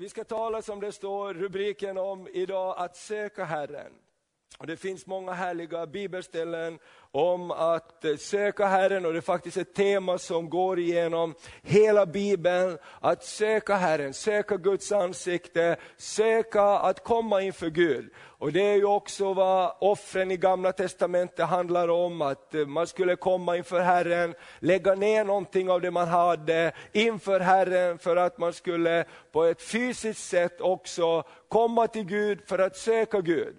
vi 0.00 0.08
ska 0.08 0.24
tala 0.24 0.62
som 0.62 0.80
det 0.80 0.92
står 0.92 1.34
rubriken 1.34 1.98
om 1.98 2.28
idag, 2.32 2.74
att 2.78 2.96
söka 2.96 3.44
Herren. 3.44 3.92
Och 4.60 4.66
det 4.66 4.76
finns 4.76 5.06
många 5.06 5.32
härliga 5.32 5.86
bibelställen 5.86 6.78
om 7.10 7.50
att 7.50 8.04
eh, 8.04 8.16
söka 8.16 8.66
Herren 8.66 9.06
och 9.06 9.12
det 9.12 9.18
är 9.18 9.20
faktiskt 9.20 9.56
ett 9.56 9.74
tema 9.74 10.18
som 10.18 10.50
går 10.50 10.78
igenom 10.78 11.34
hela 11.62 12.06
bibeln. 12.06 12.78
Att 13.00 13.24
söka 13.24 13.76
Herren, 13.76 14.14
söka 14.14 14.56
Guds 14.56 14.92
ansikte, 14.92 15.76
söka 15.96 16.62
att 16.62 17.04
komma 17.04 17.42
inför 17.42 17.70
Gud. 17.70 18.10
Och 18.16 18.52
det 18.52 18.60
är 18.60 18.76
ju 18.76 18.84
också 18.84 19.32
vad 19.32 19.76
offren 19.80 20.30
i 20.30 20.36
gamla 20.36 20.72
testamentet 20.72 21.46
handlar 21.46 21.88
om, 21.88 22.22
att 22.22 22.54
eh, 22.54 22.66
man 22.66 22.86
skulle 22.86 23.16
komma 23.16 23.56
inför 23.56 23.80
Herren, 23.80 24.34
lägga 24.58 24.94
ner 24.94 25.24
någonting 25.24 25.70
av 25.70 25.80
det 25.80 25.90
man 25.90 26.08
hade 26.08 26.72
inför 26.92 27.40
Herren 27.40 27.98
för 27.98 28.16
att 28.16 28.38
man 28.38 28.52
skulle 28.52 29.04
på 29.32 29.44
ett 29.44 29.62
fysiskt 29.62 30.28
sätt 30.28 30.60
också 30.60 31.22
komma 31.48 31.86
till 31.86 32.04
Gud 32.04 32.40
för 32.46 32.58
att 32.58 32.76
söka 32.76 33.20
Gud. 33.20 33.56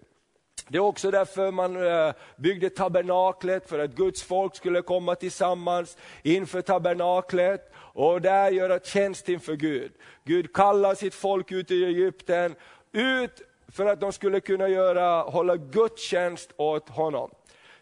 Det 0.68 0.78
är 0.78 0.82
också 0.82 1.12
därför 1.12 1.52
man 1.52 1.88
eh, 1.88 2.14
byggde 2.36 2.70
tabernaklet, 2.70 3.70
för 3.70 3.80
att 3.80 3.92
Guds 3.92 4.24
folk 4.24 4.56
skulle 4.56 4.82
komma 4.82 5.16
tillsammans 5.16 5.98
inför 6.24 6.62
tabernaklet 6.62 7.74
och 7.76 8.22
där 8.22 8.52
göra 8.52 8.80
tjänst 8.80 9.30
inför 9.30 9.56
Gud. 9.56 9.92
Gud 10.24 10.54
kallar 10.54 10.96
sitt 10.96 11.14
folk 11.14 11.52
ut 11.52 11.72
i 11.72 11.86
Egypten, 11.86 12.56
ut 12.92 13.42
för 13.68 13.86
att 13.86 14.00
de 14.00 14.12
skulle 14.12 14.40
kunna 14.40 14.68
göra, 14.68 15.22
hålla 15.22 15.56
gudstjänst 15.56 16.52
åt 16.58 16.90
honom. 16.90 17.30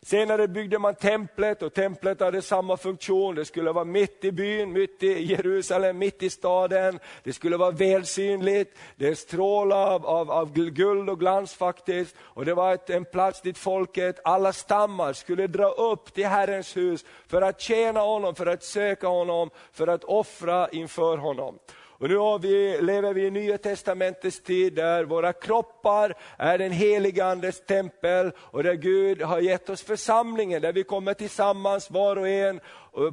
Senare 0.01 0.47
byggde 0.47 0.79
man 0.79 0.95
templet 0.95 1.61
och 1.61 1.73
templet 1.73 2.19
hade 2.19 2.41
samma 2.41 2.77
funktion. 2.77 3.35
Det 3.35 3.45
skulle 3.45 3.71
vara 3.71 3.85
mitt 3.85 4.25
i 4.25 4.31
byn, 4.31 4.71
mitt 4.71 5.03
i 5.03 5.23
Jerusalem, 5.23 5.97
mitt 5.97 6.23
i 6.23 6.29
staden. 6.29 6.99
Det 7.23 7.33
skulle 7.33 7.57
vara 7.57 7.71
välsynligt, 7.71 8.77
det 8.95 9.15
strålade 9.15 9.85
av, 9.85 10.05
av, 10.05 10.31
av 10.31 10.53
guld 10.53 11.09
och 11.09 11.19
glans 11.19 11.53
faktiskt. 11.53 12.15
Och 12.19 12.45
det 12.45 12.53
var 12.53 12.73
ett, 12.73 12.89
en 12.89 13.05
plats 13.05 13.41
dit 13.41 13.57
folket, 13.57 14.19
alla 14.23 14.53
stammar 14.53 15.13
skulle 15.13 15.47
dra 15.47 15.69
upp 15.69 16.13
till 16.13 16.27
Herrens 16.27 16.77
hus 16.77 17.05
för 17.27 17.41
att 17.41 17.61
tjäna 17.61 17.99
honom, 17.99 18.35
för 18.35 18.45
att 18.45 18.63
söka 18.63 19.07
honom, 19.07 19.49
för 19.71 19.87
att 19.87 20.03
offra 20.03 20.69
inför 20.69 21.17
honom. 21.17 21.59
Och 21.99 22.09
nu 22.09 22.17
har 22.17 22.39
vi, 22.39 22.81
lever 22.81 23.13
vi 23.13 23.25
i 23.25 23.31
Nya 23.31 23.57
Testamentets 23.57 24.41
tid 24.41 24.73
där 24.73 25.03
våra 25.03 25.33
kroppar 25.33 26.13
är 26.37 26.57
den 26.57 26.71
helige 26.71 27.25
Andes 27.25 27.65
tempel 27.65 28.31
och 28.37 28.63
där 28.63 28.73
Gud 28.73 29.21
har 29.21 29.39
gett 29.39 29.69
oss 29.69 29.83
församlingen, 29.83 30.61
där 30.61 30.73
vi 30.73 30.83
kommer 30.83 31.13
tillsammans 31.13 31.91
var 31.91 32.15
och 32.15 32.27
en 32.27 32.59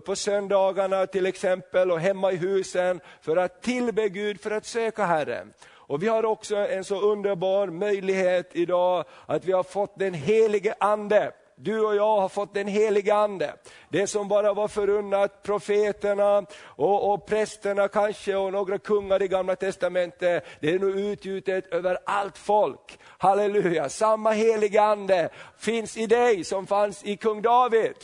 på 0.05 0.16
söndagarna 0.16 1.06
till 1.06 1.27
exempel 1.27 1.91
och 1.91 2.00
hemma 2.00 2.33
i 2.33 2.37
husen 2.37 3.00
för 3.21 3.37
att 3.37 3.62
tillbe 3.62 4.09
Gud, 4.09 4.41
för 4.41 4.50
att 4.50 4.66
söka 4.66 5.05
Herren. 5.05 5.53
Och 5.69 6.03
vi 6.03 6.09
har 6.09 6.25
också 6.25 6.56
en 6.56 6.84
så 6.84 7.00
underbar 7.00 7.66
möjlighet 7.66 8.50
idag 8.53 9.05
att 9.27 9.44
vi 9.44 9.53
har 9.53 9.62
fått 9.62 9.99
den 9.99 10.15
helige 10.15 10.75
Ande 10.81 11.33
du 11.59 11.81
och 11.81 11.97
jag 11.97 12.21
har 12.21 12.28
fått 12.28 12.55
den 12.55 12.67
helige 12.69 13.15
Ande. 13.15 13.55
Det 13.89 14.06
som 14.06 14.28
bara 14.28 14.55
var 14.55 14.69
förunnat 14.69 15.43
profeterna 15.43 16.47
och, 16.62 17.12
och 17.12 17.27
prästerna 17.27 17.89
kanske 17.89 18.37
och 18.37 18.53
några 18.53 18.78
kungar 18.78 19.22
i 19.22 19.28
gamla 19.28 19.56
testamentet, 19.56 20.45
det 20.61 20.71
är 20.71 20.78
nu 20.78 20.87
utgjutet 20.87 21.72
över 21.72 21.99
allt 22.06 22.39
folk. 22.39 22.99
Halleluja, 23.19 23.89
samma 23.89 24.31
helige 24.31 24.83
Ande 24.83 25.28
finns 25.59 25.97
i 25.97 26.06
dig 26.06 26.45
som 26.45 26.66
fanns 26.66 27.05
i 27.05 27.16
kung 27.16 27.43
David. 27.43 27.97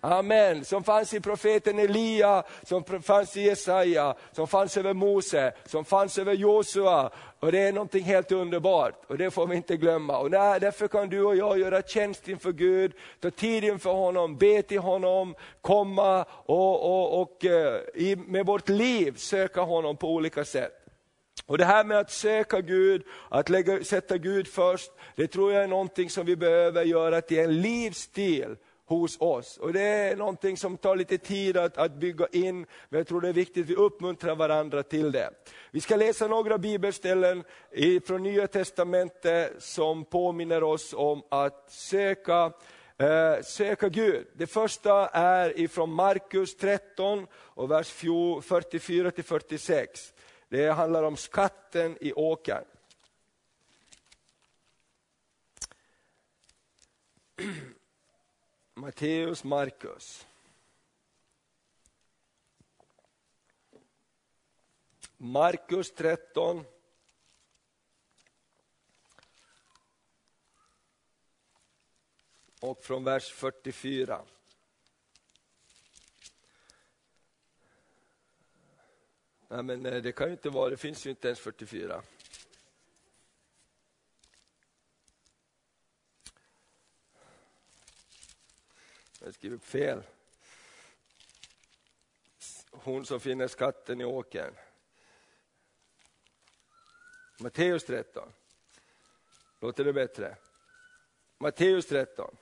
Amen, 0.00 0.64
som 0.64 0.84
fanns 0.84 1.14
i 1.14 1.20
profeten 1.20 1.78
Elia, 1.78 2.42
som 2.62 2.84
fanns 3.02 3.36
i 3.36 3.42
Jesaja, 3.42 4.14
som 4.32 4.48
fanns 4.48 4.76
över 4.76 4.94
Mose, 4.94 5.52
som 5.66 5.84
fanns 5.84 6.18
över 6.18 6.32
Josua. 6.32 7.10
Och 7.40 7.52
det 7.52 7.58
är 7.58 7.72
någonting 7.72 8.04
helt 8.04 8.32
underbart 8.32 9.04
och 9.06 9.18
det 9.18 9.30
får 9.30 9.46
vi 9.46 9.56
inte 9.56 9.76
glömma. 9.76 10.18
Och 10.18 10.30
därför 10.30 10.88
kan 10.88 11.08
du 11.08 11.24
och 11.24 11.36
jag 11.36 11.58
göra 11.58 11.82
tjänst 11.82 12.28
inför 12.28 12.52
Gud, 12.52 12.92
ta 13.20 13.30
tid 13.30 13.64
inför 13.64 13.92
honom, 13.92 14.36
be 14.36 14.62
till 14.62 14.78
honom, 14.78 15.34
komma 15.60 16.24
och, 16.30 16.84
och, 16.84 17.20
och 17.22 17.44
eh, 17.44 17.80
i, 17.94 18.16
med 18.16 18.46
vårt 18.46 18.68
liv 18.68 19.14
söka 19.16 19.60
honom 19.60 19.96
på 19.96 20.08
olika 20.08 20.44
sätt. 20.44 20.72
Och 21.46 21.58
Det 21.58 21.64
här 21.64 21.84
med 21.84 21.98
att 21.98 22.10
söka 22.10 22.60
Gud, 22.60 23.02
att 23.28 23.48
lägga, 23.48 23.84
sätta 23.84 24.18
Gud 24.18 24.48
först, 24.48 24.90
det 25.16 25.26
tror 25.26 25.52
jag 25.52 25.64
är 25.64 25.68
någonting 25.68 26.10
som 26.10 26.26
vi 26.26 26.36
behöver 26.36 26.84
göra 26.84 27.20
till 27.20 27.38
en 27.38 27.60
livsstil 27.60 28.56
hos 28.88 29.20
oss. 29.20 29.56
Och 29.56 29.72
Det 29.72 29.80
är 29.80 30.16
någonting 30.16 30.56
som 30.56 30.76
tar 30.76 30.96
lite 30.96 31.18
tid 31.18 31.56
att, 31.56 31.78
att 31.78 31.92
bygga 31.92 32.26
in, 32.32 32.66
men 32.88 32.98
jag 32.98 33.06
tror 33.06 33.20
det 33.20 33.28
är 33.28 33.32
viktigt 33.32 33.64
att 33.64 33.70
vi 33.70 33.74
uppmuntrar 33.74 34.34
varandra 34.34 34.82
till 34.82 35.12
det. 35.12 35.30
Vi 35.70 35.80
ska 35.80 35.96
läsa 35.96 36.26
några 36.26 36.58
bibelställen 36.58 37.44
från 38.06 38.22
Nya 38.22 38.46
Testamentet 38.46 39.62
som 39.62 40.04
påminner 40.04 40.62
oss 40.62 40.94
om 40.94 41.22
att 41.28 41.70
söka 41.70 42.52
eh, 42.98 43.42
söka 43.42 43.88
Gud. 43.88 44.26
Det 44.32 44.46
första 44.46 45.08
är 45.08 45.60
ifrån 45.60 45.92
Markus 45.92 46.56
13, 46.56 47.26
och 47.32 47.70
vers 47.70 47.94
44-46. 47.94 49.86
Det 50.48 50.70
handlar 50.70 51.02
om 51.02 51.16
skatten 51.16 51.96
i 52.00 52.12
åkern. 52.12 52.64
Matteus, 58.78 59.44
Markus. 59.44 60.26
Markus 65.16 65.94
13. 65.94 66.64
Och 72.60 72.84
från 72.84 73.04
vers 73.04 73.32
44. 73.32 74.24
Nej, 79.48 79.62
men 79.62 79.82
det 79.82 80.12
kan 80.12 80.26
ju 80.26 80.32
inte 80.32 80.50
vara, 80.50 80.70
det 80.70 80.76
finns 80.76 81.06
ju 81.06 81.10
inte 81.10 81.28
ens 81.28 81.40
44. 81.40 82.02
Skrev 89.38 89.52
upp 89.52 89.64
fel. 89.64 90.02
Hon 92.70 93.06
som 93.06 93.20
finner 93.20 93.48
skatten 93.48 94.00
i 94.00 94.04
åkern. 94.04 94.54
Matteus 97.38 97.84
13. 97.84 98.32
Låter 99.60 99.84
det 99.84 99.92
bättre? 99.92 100.36
Matteus 101.38 101.86
13. 101.86 102.36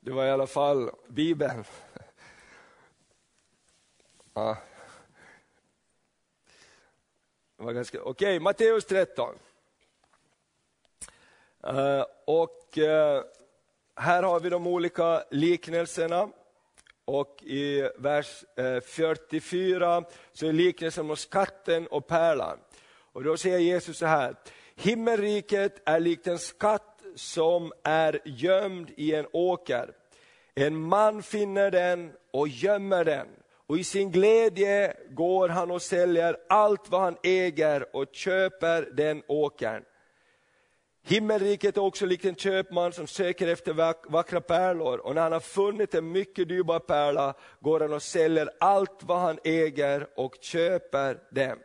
Det 0.00 0.10
var 0.10 0.26
i 0.26 0.30
alla 0.30 0.46
fall 0.46 0.90
Bibeln. 1.08 1.64
Ja. 4.34 4.56
Okej, 7.56 8.00
okay, 8.00 8.40
Matteus 8.40 8.84
13. 8.84 9.38
Eh, 11.66 12.04
och 12.26 12.78
eh, 12.78 13.22
här 13.96 14.22
har 14.22 14.40
vi 14.40 14.50
de 14.50 14.66
olika 14.66 15.22
liknelserna. 15.30 16.28
Och 17.04 17.42
i 17.42 17.88
vers 17.98 18.44
eh, 18.56 18.80
44 18.80 20.04
så 20.32 20.46
är 20.46 20.52
liknelsen 20.52 21.10
om 21.10 21.16
skatten 21.16 21.86
och 21.86 22.06
pärlan. 22.06 22.58
Och 23.12 23.24
då 23.24 23.36
säger 23.36 23.58
Jesus 23.58 23.98
så 23.98 24.06
här, 24.06 24.34
himmelriket 24.74 25.82
är 25.84 26.00
likt 26.00 26.26
en 26.26 26.38
skatt 26.38 27.02
som 27.14 27.72
är 27.84 28.20
gömd 28.24 28.90
i 28.96 29.14
en 29.14 29.26
åker. 29.32 29.90
En 30.54 30.76
man 30.76 31.22
finner 31.22 31.70
den 31.70 32.12
och 32.30 32.48
gömmer 32.48 33.04
den. 33.04 33.26
Och 33.66 33.78
i 33.78 33.84
sin 33.84 34.10
glädje 34.10 34.96
går 35.10 35.48
han 35.48 35.70
och 35.70 35.82
säljer 35.82 36.36
allt 36.48 36.90
vad 36.90 37.00
han 37.00 37.16
äger 37.22 37.96
och 37.96 38.06
köper 38.12 38.88
den 38.92 39.22
åkern. 39.26 39.84
Himmelriket 41.06 41.76
är 41.76 41.80
också 41.80 42.06
likt 42.06 42.24
en 42.24 42.36
köpman 42.36 42.92
som 42.92 43.06
söker 43.06 43.48
efter 43.48 43.72
vackra 44.10 44.40
pärlor 44.40 44.98
och 44.98 45.14
när 45.14 45.22
han 45.22 45.32
har 45.32 45.40
funnit 45.40 45.94
en 45.94 46.12
mycket 46.12 46.48
dyrbar 46.48 46.78
pärla 46.78 47.34
går 47.60 47.80
han 47.80 47.92
och 47.92 48.02
säljer 48.02 48.50
allt 48.60 48.98
vad 49.00 49.18
han 49.20 49.38
äger 49.44 50.06
och 50.16 50.36
köper 50.40 51.18
dem. 51.30 51.58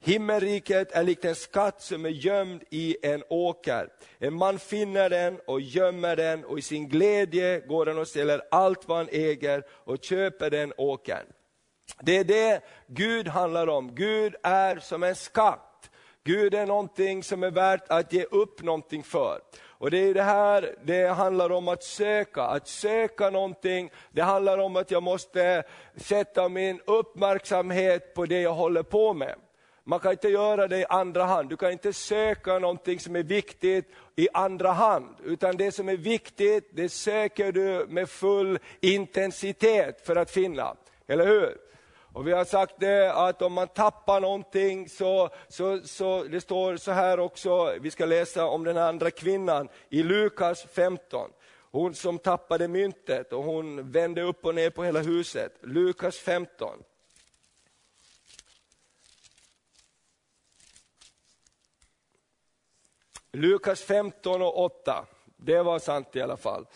Himmelriket 0.00 0.92
är 0.92 1.02
likt 1.02 1.24
en 1.24 1.34
skatt 1.34 1.82
som 1.82 2.04
är 2.06 2.10
gömd 2.10 2.62
i 2.70 2.96
en 3.02 3.22
åker. 3.28 3.88
En 4.18 4.34
man 4.34 4.58
finner 4.58 5.10
den 5.10 5.40
och 5.46 5.60
gömmer 5.60 6.16
den 6.16 6.44
och 6.44 6.58
i 6.58 6.62
sin 6.62 6.88
glädje 6.88 7.60
går 7.60 7.86
han 7.86 7.98
och 7.98 8.08
säljer 8.08 8.42
allt 8.50 8.88
vad 8.88 8.98
han 8.98 9.08
äger 9.12 9.64
och 9.70 10.04
köper 10.04 10.50
den 10.50 10.72
åkern. 10.76 11.26
Det 12.02 12.16
är 12.16 12.24
det 12.24 12.60
Gud 12.86 13.28
handlar 13.28 13.66
om. 13.66 13.94
Gud 13.94 14.34
är 14.42 14.76
som 14.76 15.02
en 15.02 15.14
skatt. 15.14 15.75
Gud 16.26 16.54
är 16.54 16.66
någonting 16.66 17.22
som 17.22 17.42
är 17.42 17.50
värt 17.50 17.88
att 17.88 18.12
ge 18.12 18.24
upp 18.24 18.62
någonting 18.62 19.02
för. 19.02 19.40
Och 19.78 19.90
det 19.90 19.98
är 19.98 20.14
det 20.14 20.22
här 20.22 20.74
det 20.84 21.06
handlar 21.06 21.52
om 21.52 21.68
att 21.68 21.82
söka, 21.82 22.42
att 22.42 22.68
söka 22.68 23.30
någonting. 23.30 23.90
Det 24.10 24.22
handlar 24.22 24.58
om 24.58 24.76
att 24.76 24.90
jag 24.90 25.02
måste 25.02 25.64
sätta 25.96 26.48
min 26.48 26.80
uppmärksamhet 26.84 28.14
på 28.14 28.26
det 28.26 28.40
jag 28.40 28.54
håller 28.54 28.82
på 28.82 29.14
med. 29.14 29.34
Man 29.84 30.00
kan 30.00 30.12
inte 30.12 30.28
göra 30.28 30.68
det 30.68 30.78
i 30.78 30.84
andra 30.88 31.24
hand. 31.24 31.48
Du 31.48 31.56
kan 31.56 31.72
inte 31.72 31.92
söka 31.92 32.58
någonting 32.58 33.00
som 33.00 33.16
är 33.16 33.22
viktigt 33.22 33.90
i 34.16 34.28
andra 34.32 34.72
hand. 34.72 35.16
Utan 35.24 35.56
det 35.56 35.72
som 35.72 35.88
är 35.88 35.96
viktigt, 35.96 36.70
det 36.72 36.88
söker 36.88 37.52
du 37.52 37.86
med 37.88 38.08
full 38.08 38.58
intensitet 38.80 40.06
för 40.06 40.16
att 40.16 40.30
finna. 40.30 40.76
Eller 41.06 41.26
hur? 41.26 41.66
Och 42.16 42.26
vi 42.26 42.32
har 42.32 42.44
sagt 42.44 42.74
det 42.78 43.12
att 43.12 43.42
om 43.42 43.52
man 43.52 43.68
tappar 43.68 44.20
någonting 44.20 44.88
så, 44.88 45.30
så, 45.48 45.80
så 45.84 46.24
det 46.24 46.40
står 46.40 46.76
så 46.76 46.92
här 46.92 47.20
också, 47.20 47.74
vi 47.80 47.90
ska 47.90 48.06
läsa 48.06 48.46
om 48.46 48.64
den 48.64 48.76
andra 48.76 49.10
kvinnan 49.10 49.68
i 49.88 50.02
Lukas 50.02 50.62
15. 50.62 51.30
Hon 51.70 51.94
som 51.94 52.18
tappade 52.18 52.68
myntet 52.68 53.32
och 53.32 53.42
hon 53.42 53.90
vände 53.90 54.22
upp 54.22 54.46
och 54.46 54.54
ner 54.54 54.70
på 54.70 54.84
hela 54.84 55.00
huset. 55.00 55.58
Lukas 55.60 56.16
15. 56.16 56.82
Lukas 63.32 63.82
15 63.82 64.42
och 64.42 64.64
8, 64.64 65.06
det 65.36 65.62
var 65.62 65.78
sant 65.78 66.16
i 66.16 66.20
alla 66.20 66.36
fall 66.36 66.66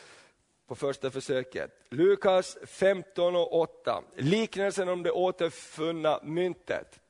på 0.71 0.77
första 0.77 1.11
försöket. 1.11 1.71
Lukas 1.89 2.59
15 2.67 3.37
och 3.37 3.61
8, 3.61 4.03
liknelsen 4.17 4.89
om 4.89 5.03
det 5.03 5.11
återfunna 5.11 6.21
myntet. 6.23 7.01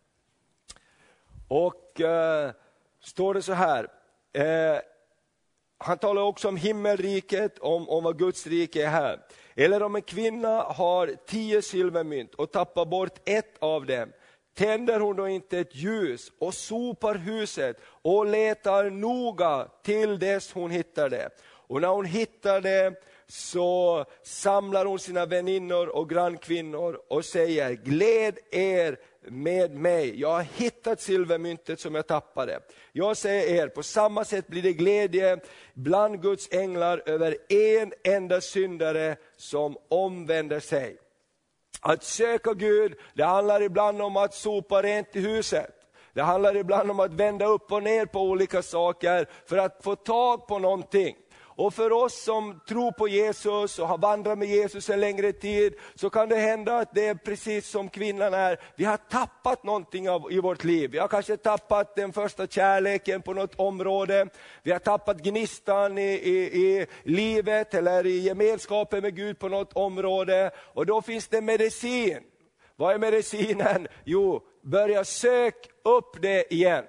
Och 1.48 2.00
eh, 2.00 2.50
står 3.00 3.34
det 3.34 3.42
så 3.42 3.52
här, 3.52 3.88
eh, 4.32 4.80
han 5.78 5.98
talar 5.98 6.22
också 6.22 6.48
om 6.48 6.56
himmelriket, 6.56 7.58
om, 7.58 7.88
om 7.88 8.04
vad 8.04 8.18
Guds 8.18 8.46
rike 8.46 8.84
är 8.84 8.90
här. 8.90 9.20
Eller 9.54 9.82
om 9.82 9.96
en 9.96 10.02
kvinna 10.02 10.62
har 10.62 11.14
tio 11.26 11.62
silvermynt 11.62 12.34
och 12.34 12.52
tappar 12.52 12.84
bort 12.84 13.20
ett 13.24 13.54
av 13.58 13.86
dem, 13.86 14.12
tänder 14.54 15.00
hon 15.00 15.16
då 15.16 15.28
inte 15.28 15.58
ett 15.58 15.74
ljus 15.74 16.32
och 16.38 16.54
sopar 16.54 17.14
huset 17.14 17.80
och 17.84 18.26
letar 18.26 18.90
noga 18.90 19.68
till 19.82 20.18
dess 20.18 20.52
hon 20.52 20.70
hittar 20.70 21.10
det. 21.10 21.30
Och 21.42 21.80
när 21.80 21.88
hon 21.88 22.04
hittar 22.04 22.60
det 22.60 23.09
så 23.30 24.04
samlar 24.22 24.84
hon 24.84 24.98
sina 24.98 25.26
väninnor 25.26 25.88
och 25.96 26.10
grannkvinnor 26.10 27.00
och 27.08 27.24
säger, 27.24 27.72
gläd 27.72 28.38
er 28.50 28.98
med 29.28 29.74
mig. 29.74 30.20
Jag 30.20 30.28
har 30.28 30.42
hittat 30.42 31.00
silvermyntet 31.00 31.80
som 31.80 31.94
jag 31.94 32.06
tappade. 32.06 32.60
Jag 32.92 33.16
säger 33.16 33.62
er, 33.62 33.68
på 33.68 33.82
samma 33.82 34.24
sätt 34.24 34.46
blir 34.46 34.62
det 34.62 34.72
glädje 34.72 35.40
bland 35.74 36.22
Guds 36.22 36.52
änglar 36.52 37.02
över 37.06 37.36
en 37.48 37.92
enda 38.04 38.40
syndare 38.40 39.16
som 39.36 39.76
omvänder 39.88 40.60
sig. 40.60 40.96
Att 41.80 42.04
söka 42.04 42.52
Gud, 42.52 42.94
det 43.14 43.24
handlar 43.24 43.62
ibland 43.62 44.02
om 44.02 44.16
att 44.16 44.34
sopa 44.34 44.82
rent 44.82 45.16
i 45.16 45.20
huset. 45.20 45.70
Det 46.12 46.22
handlar 46.22 46.56
ibland 46.56 46.90
om 46.90 47.00
att 47.00 47.12
vända 47.12 47.46
upp 47.46 47.72
och 47.72 47.82
ner 47.82 48.06
på 48.06 48.20
olika 48.20 48.62
saker 48.62 49.28
för 49.46 49.58
att 49.58 49.84
få 49.84 49.96
tag 49.96 50.46
på 50.46 50.58
någonting. 50.58 51.16
Och 51.54 51.74
för 51.74 51.92
oss 51.92 52.22
som 52.22 52.60
tror 52.68 52.92
på 52.92 53.08
Jesus 53.08 53.78
och 53.78 53.88
har 53.88 53.98
vandrat 53.98 54.38
med 54.38 54.48
Jesus 54.48 54.90
en 54.90 55.00
längre 55.00 55.32
tid, 55.32 55.74
så 55.94 56.10
kan 56.10 56.28
det 56.28 56.36
hända 56.36 56.78
att 56.78 56.94
det 56.94 57.06
är 57.06 57.14
precis 57.14 57.68
som 57.68 57.88
kvinnan 57.88 58.34
är, 58.34 58.60
vi 58.76 58.84
har 58.84 58.96
tappat 58.96 59.64
någonting 59.64 60.10
av, 60.10 60.32
i 60.32 60.40
vårt 60.40 60.64
liv. 60.64 60.90
Vi 60.90 60.98
har 60.98 61.08
kanske 61.08 61.36
tappat 61.36 61.96
den 61.96 62.12
första 62.12 62.46
kärleken 62.46 63.22
på 63.22 63.34
något 63.34 63.54
område, 63.54 64.28
vi 64.62 64.72
har 64.72 64.78
tappat 64.78 65.22
gnistan 65.22 65.98
i, 65.98 66.12
i, 66.12 66.36
i 66.36 66.86
livet 67.02 67.74
eller 67.74 68.06
i 68.06 68.18
gemenskapen 68.18 69.02
med 69.02 69.16
Gud 69.16 69.38
på 69.38 69.48
något 69.48 69.72
område. 69.72 70.50
Och 70.56 70.86
då 70.86 71.02
finns 71.02 71.28
det 71.28 71.40
medicin. 71.40 72.18
Vad 72.76 72.94
är 72.94 72.98
medicinen? 72.98 73.88
Jo, 74.04 74.42
börja 74.62 75.04
sök 75.04 75.54
upp 75.84 76.22
det 76.22 76.54
igen. 76.54 76.84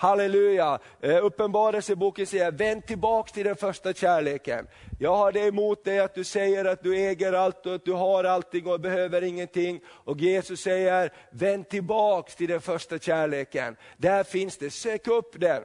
Halleluja! 0.00 0.78
Eh, 1.00 1.24
uppenbarelseboken 1.24 2.26
säger, 2.26 2.50
vänd 2.52 2.86
tillbaka 2.86 3.32
till 3.32 3.44
den 3.44 3.56
första 3.56 3.92
kärleken. 3.92 4.66
Jag 4.98 5.16
har 5.16 5.32
det 5.32 5.40
emot 5.40 5.84
dig 5.84 6.00
att 6.00 6.14
du 6.14 6.24
säger 6.24 6.64
att 6.64 6.82
du 6.82 6.96
äger 6.96 7.32
allt 7.32 7.66
och 7.66 7.74
att 7.74 7.84
du 7.84 7.92
har 7.92 8.24
allting 8.24 8.66
och 8.66 8.80
behöver 8.80 9.22
ingenting. 9.22 9.80
Och 9.88 10.20
Jesus 10.20 10.60
säger, 10.60 11.12
vänd 11.30 11.68
tillbaka 11.68 12.30
till 12.30 12.48
den 12.48 12.60
första 12.60 12.98
kärleken. 12.98 13.76
Där 13.96 14.24
finns 14.24 14.58
det, 14.58 14.70
sök 14.70 15.06
upp 15.06 15.40
den. 15.40 15.62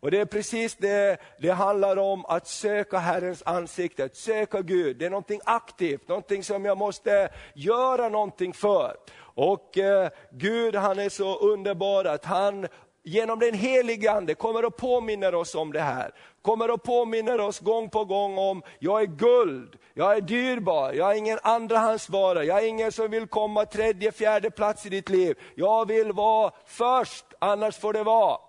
Och 0.00 0.10
det 0.10 0.20
är 0.20 0.24
precis 0.24 0.76
det 0.76 1.16
det 1.38 1.50
handlar 1.50 1.96
om, 1.96 2.24
att 2.26 2.46
söka 2.46 2.98
Herrens 2.98 3.42
ansikte, 3.46 4.04
att 4.04 4.16
söka 4.16 4.60
Gud. 4.60 4.96
Det 4.96 5.06
är 5.06 5.10
någonting 5.10 5.40
aktivt, 5.44 6.08
någonting 6.08 6.44
som 6.44 6.64
jag 6.64 6.78
måste 6.78 7.28
göra 7.54 8.08
någonting 8.08 8.52
för. 8.52 8.96
Och 9.36 9.78
eh, 9.78 10.08
Gud 10.30 10.74
han 10.74 10.98
är 10.98 11.08
så 11.08 11.38
underbar 11.38 12.04
att 12.04 12.24
han 12.24 12.66
genom 13.06 13.38
den 13.38 13.54
helige 13.54 14.12
Ande 14.12 14.34
kommer 14.34 14.64
och 14.64 14.76
påminner 14.76 15.34
oss 15.34 15.54
om 15.54 15.72
det 15.72 15.80
här. 15.80 16.10
Kommer 16.42 16.70
och 16.70 16.82
påminner 16.82 17.40
oss 17.40 17.60
gång 17.60 17.90
på 17.90 18.04
gång 18.04 18.38
om, 18.38 18.62
jag 18.78 19.02
är 19.02 19.06
guld, 19.06 19.76
jag 19.94 20.16
är 20.16 20.20
dyrbar, 20.20 20.92
jag 20.92 21.12
är 21.12 21.14
ingen 21.14 21.38
andrahandsvara, 21.42 22.44
jag 22.44 22.62
är 22.64 22.68
ingen 22.68 22.92
som 22.92 23.10
vill 23.10 23.26
komma 23.26 23.64
tredje, 23.64 24.12
fjärde 24.12 24.50
plats 24.50 24.86
i 24.86 24.88
ditt 24.88 25.08
liv. 25.08 25.38
Jag 25.54 25.88
vill 25.88 26.12
vara 26.12 26.50
först, 26.66 27.24
annars 27.38 27.78
får 27.78 27.92
det 27.92 28.02
vara. 28.02 28.45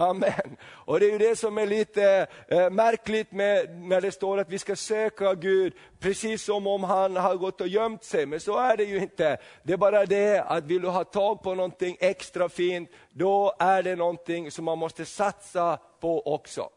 Amen. 0.00 0.56
Och 0.62 1.00
det 1.00 1.06
är 1.06 1.12
ju 1.12 1.18
det 1.18 1.36
som 1.36 1.58
är 1.58 1.66
lite 1.66 2.26
eh, 2.48 2.70
märkligt 2.70 3.32
med 3.32 3.80
när 3.80 4.00
det 4.00 4.12
står 4.12 4.38
att 4.38 4.50
vi 4.50 4.58
ska 4.58 4.76
söka 4.76 5.34
Gud, 5.34 5.72
precis 5.98 6.44
som 6.44 6.66
om 6.66 6.84
han 6.84 7.16
har 7.16 7.36
gått 7.36 7.60
och 7.60 7.68
gömt 7.68 8.04
sig. 8.04 8.26
Men 8.26 8.40
så 8.40 8.58
är 8.58 8.76
det 8.76 8.84
ju 8.84 8.98
inte. 8.98 9.38
Det 9.62 9.72
är 9.72 9.76
bara 9.76 10.06
det 10.06 10.40
att 10.40 10.64
vill 10.64 10.82
du 10.82 10.88
ha 10.88 11.04
tag 11.04 11.42
på 11.42 11.54
någonting 11.54 11.96
extra 12.00 12.48
fint, 12.48 12.90
då 13.10 13.54
är 13.58 13.82
det 13.82 13.96
någonting 13.96 14.50
som 14.50 14.64
man 14.64 14.78
måste 14.78 15.04
satsa 15.04 15.78
på 16.00 16.34
också. 16.34 16.68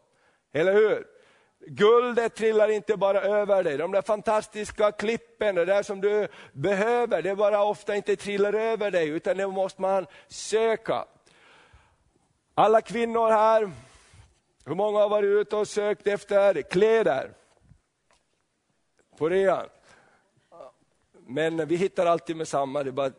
Eller 0.52 0.72
hur? 0.72 1.06
Guldet 1.66 2.34
trillar 2.34 2.68
inte 2.68 2.96
bara 2.96 3.22
över 3.22 3.62
dig, 3.62 3.78
de 3.78 3.92
där 3.92 4.02
fantastiska 4.02 4.92
klippen, 4.92 5.54
det 5.54 5.64
där 5.64 5.82
som 5.82 6.00
du 6.00 6.28
behöver, 6.52 7.22
det 7.22 7.36
bara 7.36 7.64
ofta 7.64 7.96
inte 7.96 8.16
trillar 8.16 8.52
över 8.52 8.90
dig, 8.90 9.08
utan 9.08 9.36
det 9.36 9.46
måste 9.46 9.80
man 9.80 10.06
söka. 10.28 11.04
Alla 12.56 12.80
kvinnor 12.80 13.28
här, 13.28 13.70
hur 14.64 14.74
många 14.74 14.98
har 14.98 15.08
varit 15.08 15.28
ute 15.28 15.56
och 15.56 15.68
sökt 15.68 16.06
efter 16.06 16.62
kläder? 16.62 17.30
På 19.18 19.28
rean? 19.28 19.66
Men 21.26 21.68
vi 21.68 21.76
hittar 21.76 22.06
alltid 22.06 22.36
med 22.36 22.48
samma. 22.48 22.82
Det 22.82 22.92
bara, 22.92 23.12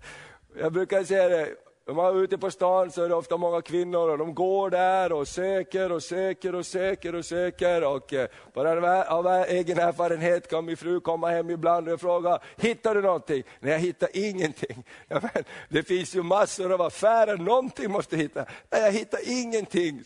jag 0.56 0.72
brukar 0.72 1.04
säga 1.04 1.28
det, 1.28 1.56
om 1.88 1.96
man 1.96 2.16
är 2.16 2.22
ute 2.22 2.38
på 2.38 2.50
stan 2.50 2.90
så 2.90 3.02
är 3.02 3.08
det 3.08 3.14
ofta 3.14 3.36
många 3.36 3.62
kvinnor 3.62 4.08
och 4.08 4.18
de 4.18 4.34
går 4.34 4.70
där 4.70 5.12
och 5.12 5.28
söker 5.28 5.92
och 5.92 6.02
söker 6.02 6.54
och 6.54 6.66
söker 6.66 7.14
och 7.14 7.24
söker. 7.24 7.84
Och 7.84 8.14
eh, 8.14 8.28
bara 8.54 9.04
av 9.04 9.26
egen 9.48 9.78
erfarenhet 9.78 10.50
kan 10.50 10.64
min 10.64 10.76
fru 10.76 11.00
komma 11.00 11.30
hem 11.30 11.50
ibland 11.50 11.88
och 11.88 12.00
fråga, 12.00 12.38
hittar 12.56 12.94
du 12.94 13.02
någonting? 13.02 13.42
Nej, 13.60 13.72
jag 13.72 13.78
hittar 13.78 14.08
ingenting. 14.12 14.84
Ja, 15.08 15.20
men, 15.22 15.44
det 15.68 15.82
finns 15.82 16.14
ju 16.14 16.22
massor 16.22 16.72
av 16.72 16.82
affärer, 16.82 17.36
någonting 17.36 17.90
måste 17.90 18.16
jag 18.16 18.22
hitta. 18.22 18.44
Nej, 18.70 18.82
jag 18.82 18.92
hittar 18.92 19.20
ingenting. 19.24 20.02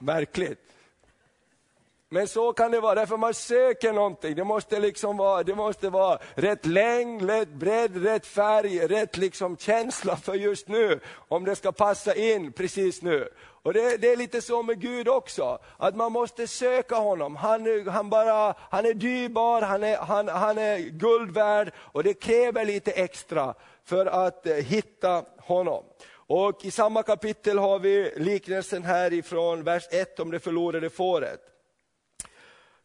Märkligt. 0.00 0.73
Men 2.14 2.28
så 2.28 2.52
kan 2.52 2.70
det 2.70 2.80
vara, 2.80 2.94
därför 2.94 3.16
man 3.16 3.34
söker 3.34 3.92
någonting. 3.92 4.34
Det 4.34 4.44
måste 4.44 4.80
liksom 4.80 5.16
vara, 5.16 5.42
det 5.42 5.54
måste 5.54 5.90
vara 5.90 6.18
rätt 6.34 6.66
längd, 6.66 7.30
rätt 7.30 7.48
bredd, 7.48 8.04
rätt 8.04 8.26
färg, 8.26 8.78
rätt 8.78 9.16
liksom 9.16 9.56
känsla 9.56 10.16
för 10.16 10.34
just 10.34 10.68
nu. 10.68 11.00
Om 11.28 11.44
det 11.44 11.56
ska 11.56 11.72
passa 11.72 12.14
in 12.14 12.52
precis 12.52 13.02
nu. 13.02 13.28
Och 13.62 13.72
det, 13.72 13.96
det, 13.96 14.12
är 14.12 14.16
lite 14.16 14.42
så 14.42 14.62
med 14.62 14.80
Gud 14.80 15.08
också, 15.08 15.58
att 15.76 15.96
man 15.96 16.12
måste 16.12 16.46
söka 16.46 16.96
honom. 16.96 17.36
Han 17.36 17.66
är, 17.66 17.90
han 17.90 18.10
bara, 18.10 18.54
han 18.70 18.86
är 18.86 18.94
dyrbar, 18.94 19.62
han 19.62 19.82
är, 19.82 19.96
han, 19.96 20.28
han 20.28 20.58
är 20.58 20.78
guld 20.78 21.30
värd 21.30 21.72
och 21.76 22.04
det 22.04 22.14
kräver 22.14 22.64
lite 22.64 22.90
extra 22.90 23.54
för 23.84 24.06
att 24.06 24.46
eh, 24.46 24.54
hitta 24.54 25.24
honom. 25.38 25.84
Och 26.26 26.64
i 26.64 26.70
samma 26.70 27.02
kapitel 27.02 27.58
har 27.58 27.78
vi 27.78 28.12
liknelsen 28.16 28.84
här 28.84 29.12
ifrån 29.12 29.64
vers 29.64 29.84
1 29.90 30.20
om 30.20 30.30
det 30.30 30.40
förlorade 30.40 30.90
fåret 30.90 31.53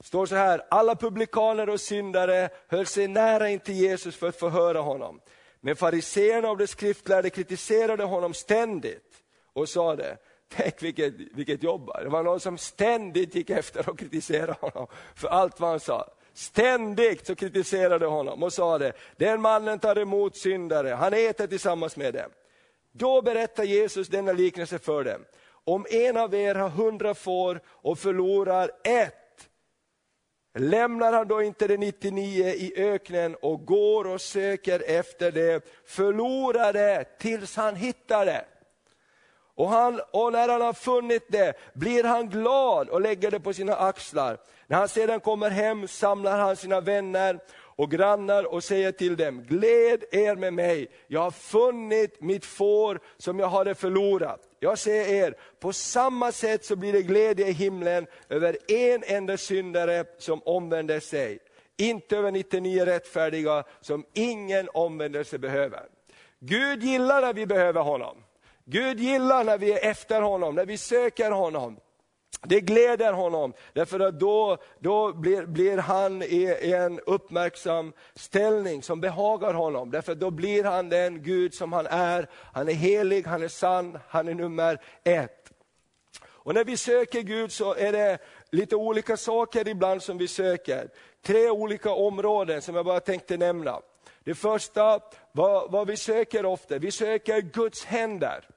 står 0.03 0.25
så 0.25 0.35
här, 0.35 0.61
alla 0.69 0.95
publikaner 0.95 1.69
och 1.69 1.81
syndare 1.81 2.49
höll 2.67 2.85
sig 2.85 3.07
nära 3.07 3.49
in 3.49 3.59
till 3.59 3.75
Jesus 3.75 4.15
för 4.15 4.29
att 4.29 4.39
förhöra 4.39 4.79
honom. 4.79 5.19
Men 5.61 5.75
fariseerna 5.75 6.49
och 6.49 6.57
de 6.57 6.67
skriftlärde 6.67 7.29
kritiserade 7.29 8.03
honom 8.03 8.33
ständigt 8.33 9.23
och 9.53 9.69
sa 9.69 9.95
det. 9.95 10.17
Tänk 10.55 10.83
vilket, 10.83 11.13
vilket 11.33 11.63
jobb, 11.63 11.91
det 12.03 12.09
var 12.09 12.23
någon 12.23 12.39
som 12.39 12.57
ständigt 12.57 13.35
gick 13.35 13.49
efter 13.49 13.89
och 13.89 13.99
kritiserade 13.99 14.55
honom 14.61 14.87
för 15.15 15.27
allt 15.27 15.59
vad 15.59 15.69
han 15.69 15.79
sa. 15.79 16.09
Ständigt 16.33 17.27
så 17.27 17.35
kritiserade 17.35 18.05
honom 18.05 18.43
och 18.43 18.53
sa 18.53 18.77
det, 18.77 18.93
den 19.17 19.41
mannen 19.41 19.79
tar 19.79 19.97
emot 19.97 20.37
syndare, 20.37 20.89
han 20.89 21.13
äter 21.13 21.47
tillsammans 21.47 21.95
med 21.95 22.13
dem. 22.13 22.31
Då 22.91 23.21
berättar 23.21 23.63
Jesus 23.63 24.07
denna 24.07 24.31
liknelse 24.31 24.79
för 24.79 25.03
dem. 25.03 25.25
Om 25.63 25.85
en 25.89 26.17
av 26.17 26.35
er 26.35 26.55
har 26.55 26.69
hundra 26.69 27.13
får 27.13 27.61
och 27.65 27.99
förlorar 27.99 28.71
ett, 28.83 29.15
lämnar 30.53 31.13
han 31.13 31.27
då 31.27 31.41
inte 31.41 31.67
det 31.67 31.77
99 31.77 32.45
i 32.45 32.73
öknen 32.75 33.35
och 33.41 33.65
går 33.65 34.07
och 34.07 34.21
söker 34.21 34.83
efter 34.87 35.31
det 35.31 35.69
förlorade 35.85 37.05
tills 37.19 37.55
han 37.55 37.75
hittar 37.75 38.25
det. 38.25 38.45
Och, 39.55 39.69
han, 39.69 40.01
och 40.11 40.31
när 40.31 40.49
han 40.49 40.61
har 40.61 40.73
funnit 40.73 41.25
det 41.27 41.53
blir 41.73 42.03
han 42.03 42.29
glad 42.29 42.89
och 42.89 43.01
lägger 43.01 43.31
det 43.31 43.39
på 43.39 43.53
sina 43.53 43.75
axlar. 43.75 44.37
När 44.67 44.77
han 44.77 44.87
sedan 44.87 45.19
kommer 45.19 45.49
hem 45.49 45.87
samlar 45.87 46.39
han 46.39 46.55
sina 46.55 46.81
vänner 46.81 47.39
och 47.79 47.91
grannar 47.91 48.43
och 48.43 48.63
säger 48.63 48.91
till 48.91 49.17
dem, 49.17 49.43
gläd 49.43 50.03
er 50.11 50.35
med 50.35 50.53
mig, 50.53 50.87
jag 51.07 51.21
har 51.21 51.31
funnit 51.31 52.21
mitt 52.21 52.45
får 52.45 52.99
som 53.17 53.39
jag 53.39 53.47
hade 53.47 53.75
förlorat. 53.75 54.39
Jag 54.59 54.79
säger 54.79 55.25
er, 55.25 55.35
på 55.59 55.73
samma 55.73 56.31
sätt 56.31 56.65
så 56.65 56.75
blir 56.75 56.93
det 56.93 57.01
glädje 57.01 57.47
i 57.47 57.51
himlen 57.51 58.07
över 58.29 58.57
en 58.67 59.03
enda 59.05 59.37
syndare 59.37 60.05
som 60.17 60.41
omvänder 60.45 60.99
sig. 60.99 61.39
Inte 61.77 62.17
över 62.17 62.31
99 62.31 62.85
rättfärdiga 62.85 63.63
som 63.81 64.05
ingen 64.13 64.69
omvändelse 64.73 65.37
behöver. 65.37 65.83
Gud 66.39 66.83
gillar 66.83 67.21
när 67.21 67.33
vi 67.33 67.45
behöver 67.45 67.81
honom. 67.81 68.17
Gud 68.65 68.99
gillar 68.99 69.43
när 69.43 69.57
vi 69.57 69.71
är 69.71 69.89
efter 69.89 70.21
honom, 70.21 70.55
när 70.55 70.65
vi 70.65 70.77
söker 70.77 71.31
honom. 71.31 71.77
Det 72.41 72.61
gläder 72.61 73.13
honom, 73.13 73.53
därför 73.73 73.99
att 73.99 74.19
då, 74.19 74.57
då 74.79 75.13
blir, 75.13 75.45
blir 75.45 75.77
han 75.77 76.23
i 76.23 76.73
en 76.73 76.99
uppmärksam 76.99 77.93
ställning 78.15 78.83
som 78.83 79.01
behagar 79.01 79.53
honom. 79.53 79.91
Därför 79.91 80.11
att 80.11 80.19
då 80.19 80.31
blir 80.31 80.63
han 80.63 80.89
den 80.89 81.23
Gud 81.23 81.53
som 81.53 81.73
han 81.73 81.87
är. 81.87 82.27
Han 82.53 82.69
är 82.69 82.73
helig, 82.73 83.27
han 83.27 83.43
är 83.43 83.47
sann, 83.47 83.99
han 84.07 84.27
är 84.27 84.33
nummer 84.33 84.81
ett. 85.03 85.51
Och 86.25 86.53
när 86.53 86.63
vi 86.63 86.77
söker 86.77 87.21
Gud 87.21 87.51
så 87.51 87.75
är 87.75 87.91
det 87.91 88.17
lite 88.51 88.75
olika 88.75 89.17
saker 89.17 89.67
ibland 89.67 90.03
som 90.03 90.17
vi 90.17 90.27
söker. 90.27 90.89
Tre 91.21 91.49
olika 91.49 91.91
områden 91.91 92.61
som 92.61 92.75
jag 92.75 92.85
bara 92.85 92.99
tänkte 92.99 93.37
nämna. 93.37 93.81
Det 94.23 94.35
första, 94.35 94.99
vad, 95.31 95.71
vad 95.71 95.87
vi 95.87 95.97
söker 95.97 96.45
ofta, 96.45 96.77
vi 96.77 96.91
söker 96.91 97.41
Guds 97.41 97.85
händer. 97.85 98.47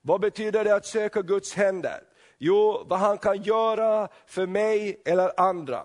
Vad 0.00 0.20
betyder 0.20 0.64
det 0.64 0.74
att 0.74 0.86
söka 0.86 1.22
Guds 1.22 1.54
händer? 1.54 2.07
Jo, 2.38 2.84
vad 2.86 2.98
han 2.98 3.18
kan 3.18 3.42
göra 3.42 4.08
för 4.26 4.46
mig 4.46 5.02
eller 5.04 5.40
andra. 5.40 5.82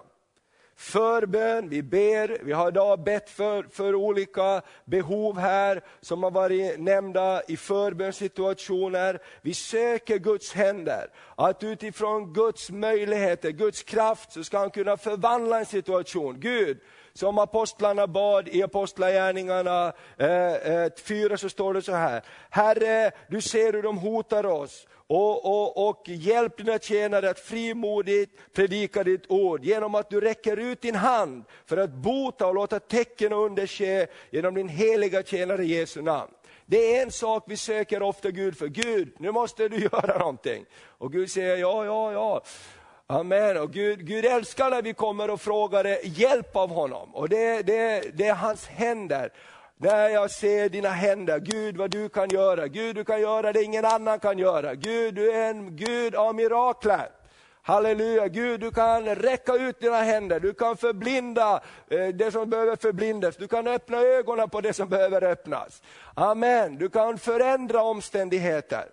Förbön, 0.76 1.70
vi 1.70 1.84
ber, 1.84 2.38
vi 2.44 2.52
har 2.52 2.68
idag 2.68 3.04
bett 3.04 3.30
för, 3.30 3.64
för 3.64 3.96
olika 3.96 4.62
behov 4.86 5.40
här 5.40 5.82
som 6.02 6.24
har 6.24 6.32
varit 6.32 6.80
nämnda 6.80 7.42
i 7.48 7.58
förbönssituationer. 7.58 9.20
Vi 9.42 9.54
söker 9.54 10.18
Guds 10.18 10.54
händer, 10.54 11.08
att 11.36 11.64
utifrån 11.64 12.34
Guds 12.34 12.70
möjligheter, 12.70 13.50
Guds 13.52 13.84
kraft 13.84 14.32
så 14.32 14.44
ska 14.44 14.58
han 14.58 14.70
kunna 14.70 14.98
förvandla 14.98 15.60
en 15.60 15.66
situation. 15.66 16.40
Gud, 16.40 16.80
som 17.14 17.38
apostlarna 17.38 18.08
bad 18.08 18.48
i 18.48 18.64
Apostlagärningarna 18.64 19.94
eh, 20.18 20.54
eh, 20.54 20.92
4 21.06 21.38
så 21.38 21.50
står 21.50 21.74
det 21.74 21.82
så 21.82 21.92
här. 21.92 22.24
Herre, 22.50 23.12
du 23.28 23.42
ser 23.42 23.74
hur 23.74 23.84
de 23.84 23.98
hotar 23.98 24.46
oss 24.46 24.88
och, 25.08 25.46
och, 25.46 25.90
och 25.90 26.04
hjälp 26.10 26.58
dina 26.58 26.80
tjänare 26.80 27.30
att 27.30 27.40
frimodigt 27.40 28.54
predika 28.54 29.04
ditt 29.04 29.32
ord 29.32 29.66
genom 29.66 29.96
att 29.96 30.10
du 30.10 30.22
räcker 30.22 30.58
ut 30.58 30.82
din 30.82 30.96
hand 30.96 31.44
för 31.66 31.78
att 31.78 31.94
bota 31.94 32.48
och 32.48 32.56
låta 32.56 32.80
tecken 32.80 33.34
och 33.34 33.46
under 33.46 33.68
ske 33.68 34.08
genom 34.32 34.54
din 34.54 34.68
heliga 34.68 35.24
tjänare 35.24 35.66
Jesu 35.66 36.02
namn. 36.02 36.32
Det 36.66 36.98
är 36.98 37.04
en 37.04 37.12
sak 37.12 37.44
vi 37.48 37.58
söker 37.58 38.02
ofta 38.02 38.32
Gud 38.32 38.58
för. 38.58 38.68
Gud, 38.68 39.14
nu 39.20 39.32
måste 39.32 39.70
du 39.70 39.78
göra 39.92 40.18
någonting. 40.18 40.66
Och 40.86 41.12
Gud 41.12 41.32
säger 41.32 41.58
ja, 41.58 41.86
ja, 41.86 42.12
ja. 42.12 42.44
Amen. 43.14 43.58
Och 43.58 43.72
Gud, 43.72 44.06
Gud 44.06 44.26
älskar 44.26 44.70
när 44.70 44.82
vi 44.82 44.94
kommer 44.94 45.30
och 45.30 45.42
frågar 45.42 45.98
hjälp 46.04 46.56
av 46.56 46.70
honom. 46.70 47.16
Och 47.16 47.30
det, 47.30 47.62
det, 47.62 48.18
det 48.18 48.28
är 48.28 48.34
hans 48.34 48.68
händer. 48.68 49.30
När 49.78 50.10
jag 50.10 50.32
ser 50.32 50.70
dina 50.70 50.90
händer, 50.90 51.40
Gud 51.40 51.78
vad 51.78 51.92
du 51.92 52.10
kan 52.10 52.30
göra. 52.30 52.68
Gud 52.68 52.96
du 52.96 53.04
kan 53.04 53.22
göra 53.22 53.54
det 53.54 53.64
ingen 53.64 53.86
annan 53.86 54.20
kan 54.20 54.38
göra. 54.40 54.76
Gud 54.76 55.16
du 55.16 55.32
är 55.32 55.50
en 55.50 55.76
Gud 55.76 56.16
av 56.16 56.36
mirakler. 56.36 57.10
Halleluja, 57.62 58.28
Gud 58.28 58.60
du 58.60 58.72
kan 58.72 59.16
räcka 59.16 59.54
ut 59.54 59.80
dina 59.80 60.02
händer, 60.02 60.40
du 60.40 60.54
kan 60.54 60.78
förblinda 60.78 61.62
eh, 61.90 62.08
det 62.08 62.32
som 62.32 62.50
behöver 62.50 62.76
förblindas, 62.76 63.38
du 63.38 63.48
kan 63.48 63.68
öppna 63.68 63.98
ögonen 63.98 64.50
på 64.50 64.62
det 64.62 64.74
som 64.74 64.90
behöver 64.90 65.24
öppnas. 65.24 65.82
Amen, 66.14 66.78
du 66.78 66.90
kan 66.90 67.18
förändra 67.18 67.84
omständigheter. 67.84 68.86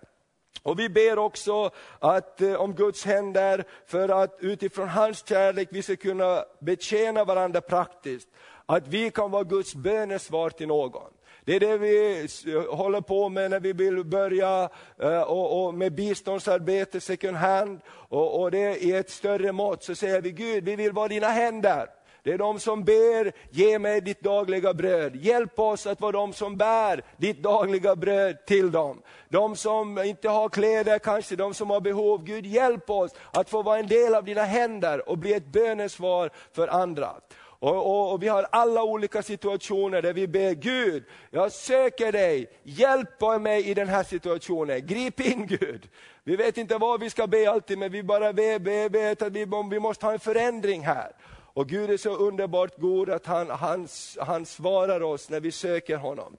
Och 0.63 0.79
vi 0.79 0.89
ber 0.89 1.19
också 1.19 1.69
att, 1.99 2.41
eh, 2.41 2.53
om 2.53 2.73
Guds 2.73 3.05
händer 3.05 3.63
för 3.85 4.09
att 4.09 4.37
utifrån 4.39 4.89
hans 4.89 5.27
kärlek 5.27 5.67
vi 5.71 5.81
ska 5.81 5.95
kunna 5.95 6.43
betjäna 6.59 7.23
varandra 7.23 7.61
praktiskt. 7.61 8.27
Att 8.65 8.87
vi 8.87 9.11
kan 9.11 9.31
vara 9.31 9.43
Guds 9.43 9.75
bönesvar 9.75 10.49
till 10.49 10.67
någon. 10.67 11.11
Det 11.45 11.55
är 11.55 11.59
det 11.59 11.77
vi 11.77 12.27
eh, 12.47 12.75
håller 12.75 13.01
på 13.01 13.29
med 13.29 13.51
när 13.51 13.59
vi 13.59 13.73
vill 13.73 14.03
börja 14.03 14.69
eh, 15.01 15.21
och, 15.21 15.65
och 15.65 15.73
med 15.73 15.95
biståndsarbete 15.95 16.99
second 16.99 17.37
hand. 17.37 17.81
Och, 17.87 18.41
och 18.41 18.51
det 18.51 18.83
i 18.83 18.91
ett 18.91 19.09
större 19.09 19.51
mått 19.51 19.83
så 19.83 19.95
säger 19.95 20.21
vi 20.21 20.31
Gud, 20.31 20.63
vi 20.63 20.75
vill 20.75 20.91
vara 20.91 21.07
dina 21.07 21.27
händer. 21.27 21.87
Det 22.23 22.31
är 22.31 22.37
de 22.37 22.59
som 22.59 22.83
ber, 22.83 23.31
ge 23.49 23.79
mig 23.79 24.01
ditt 24.01 24.21
dagliga 24.21 24.73
bröd. 24.73 25.15
Hjälp 25.15 25.59
oss 25.59 25.87
att 25.87 26.01
vara 26.01 26.11
de 26.11 26.33
som 26.33 26.57
bär 26.57 27.03
ditt 27.17 27.43
dagliga 27.43 27.95
bröd 27.95 28.45
till 28.45 28.71
dem. 28.71 29.01
De 29.29 29.55
som 29.55 29.97
inte 29.97 30.29
har 30.29 30.49
kläder, 30.49 30.99
kanske 30.99 31.35
de 31.35 31.53
som 31.53 31.69
har 31.69 31.81
behov. 31.81 32.23
Gud 32.23 32.45
hjälp 32.45 32.89
oss 32.89 33.11
att 33.33 33.49
få 33.49 33.63
vara 33.63 33.79
en 33.79 33.87
del 33.87 34.15
av 34.15 34.23
dina 34.23 34.43
händer 34.43 35.09
och 35.09 35.17
bli 35.17 35.33
ett 35.33 35.45
bönesvar 35.45 36.29
för 36.51 36.67
andra. 36.67 37.11
Och, 37.61 37.75
och, 37.75 38.13
och, 38.13 38.23
Vi 38.23 38.27
har 38.27 38.47
alla 38.51 38.83
olika 38.83 39.23
situationer 39.23 40.01
där 40.01 40.13
vi 40.13 40.27
ber 40.27 40.53
Gud, 40.53 41.03
jag 41.31 41.51
söker 41.51 42.11
dig, 42.11 42.49
hjälp 42.63 43.21
mig 43.41 43.69
i 43.69 43.73
den 43.73 43.87
här 43.87 44.03
situationen, 44.03 44.87
grip 44.87 45.19
in 45.19 45.47
Gud. 45.47 45.89
Vi 46.23 46.35
vet 46.35 46.57
inte 46.57 46.77
vad 46.77 46.99
vi 46.99 47.09
ska 47.09 47.27
be 47.27 47.51
alltid, 47.51 47.77
men 47.77 47.91
vi 47.91 48.03
bara 48.03 48.33
ber, 48.33 48.59
ber, 48.59 48.89
ber 48.89 49.11
att 49.11 49.31
vi, 49.31 49.45
vi 49.71 49.79
måste 49.79 50.05
ha 50.05 50.13
en 50.13 50.19
förändring 50.19 50.81
här. 50.81 51.11
Och 51.53 51.69
Gud 51.69 51.89
är 51.89 51.97
så 51.97 52.15
underbart 52.15 52.77
god 52.77 53.09
att 53.09 53.25
han, 53.25 53.49
han, 53.49 53.87
han 54.19 54.45
svarar 54.45 55.01
oss 55.01 55.29
när 55.29 55.39
vi 55.39 55.51
söker 55.51 55.97
honom. 55.97 56.37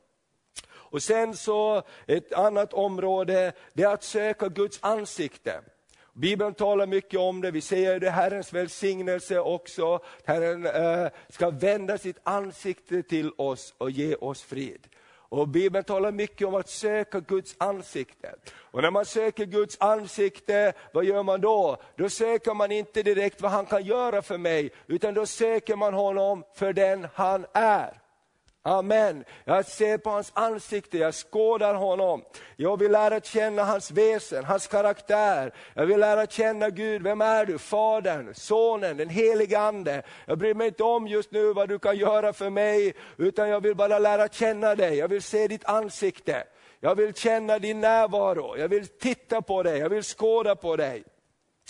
Och 0.70 1.02
sen 1.02 1.36
så, 1.36 1.82
ett 2.06 2.32
annat 2.32 2.72
område, 2.72 3.52
det 3.72 3.82
är 3.82 3.94
att 3.94 4.04
söka 4.04 4.48
Guds 4.48 4.78
ansikte. 4.82 5.60
Bibeln 6.12 6.54
talar 6.54 6.86
mycket 6.86 7.20
om 7.20 7.40
det, 7.40 7.50
vi 7.50 7.60
säger 7.60 8.00
det 8.00 8.10
Herrens 8.10 8.52
välsignelse 8.52 9.40
också. 9.40 10.00
Herren 10.24 10.66
eh, 10.66 11.08
ska 11.28 11.50
vända 11.50 11.98
sitt 11.98 12.18
ansikte 12.22 13.02
till 13.02 13.32
oss 13.36 13.74
och 13.78 13.90
ge 13.90 14.14
oss 14.14 14.42
frid. 14.42 14.86
Och 15.32 15.48
Bibeln 15.48 15.84
talar 15.84 16.12
mycket 16.12 16.46
om 16.46 16.54
att 16.54 16.68
söka 16.68 17.20
Guds 17.20 17.54
ansikte. 17.58 18.34
Och 18.54 18.82
när 18.82 18.90
man 18.90 19.04
söker 19.04 19.44
Guds 19.44 19.76
ansikte, 19.80 20.72
vad 20.92 21.04
gör 21.04 21.22
man 21.22 21.40
då? 21.40 21.76
Då 21.96 22.08
söker 22.08 22.54
man 22.54 22.72
inte 22.72 23.02
direkt 23.02 23.40
vad 23.40 23.50
han 23.50 23.66
kan 23.66 23.84
göra 23.84 24.22
för 24.22 24.38
mig, 24.38 24.70
utan 24.86 25.14
då 25.14 25.26
söker 25.26 25.76
man 25.76 25.94
honom 25.94 26.44
för 26.54 26.72
den 26.72 27.08
han 27.14 27.46
är. 27.52 28.01
Amen. 28.64 29.24
Jag 29.44 29.66
ser 29.66 29.98
på 29.98 30.10
hans 30.10 30.32
ansikte, 30.34 30.98
jag 30.98 31.14
skådar 31.14 31.74
honom. 31.74 32.22
Jag 32.56 32.78
vill 32.78 32.92
lära 32.92 33.20
känna 33.20 33.64
hans 33.64 33.90
väsen, 33.90 34.44
hans 34.44 34.66
karaktär. 34.66 35.54
Jag 35.74 35.86
vill 35.86 36.00
lära 36.00 36.26
känna 36.26 36.70
Gud, 36.70 37.02
vem 37.02 37.20
är 37.20 37.46
du? 37.46 37.58
Fadern, 37.58 38.34
Sonen, 38.34 38.96
den 38.96 39.08
helige 39.08 39.58
Ande. 39.58 40.02
Jag 40.26 40.38
bryr 40.38 40.54
mig 40.54 40.66
inte 40.66 40.82
om 40.82 41.08
just 41.08 41.32
nu 41.32 41.52
vad 41.52 41.68
du 41.68 41.78
kan 41.78 41.96
göra 41.96 42.32
för 42.32 42.50
mig, 42.50 42.94
utan 43.16 43.48
jag 43.48 43.60
vill 43.60 43.76
bara 43.76 43.98
lära 43.98 44.28
känna 44.28 44.74
dig. 44.74 44.96
Jag 44.96 45.08
vill 45.08 45.22
se 45.22 45.48
ditt 45.48 45.64
ansikte. 45.64 46.44
Jag 46.80 46.94
vill 46.94 47.14
känna 47.14 47.58
din 47.58 47.80
närvaro, 47.80 48.56
jag 48.56 48.68
vill 48.68 48.86
titta 48.86 49.42
på 49.42 49.62
dig, 49.62 49.78
jag 49.78 49.88
vill 49.88 50.02
skåda 50.02 50.56
på 50.56 50.76
dig. 50.76 51.04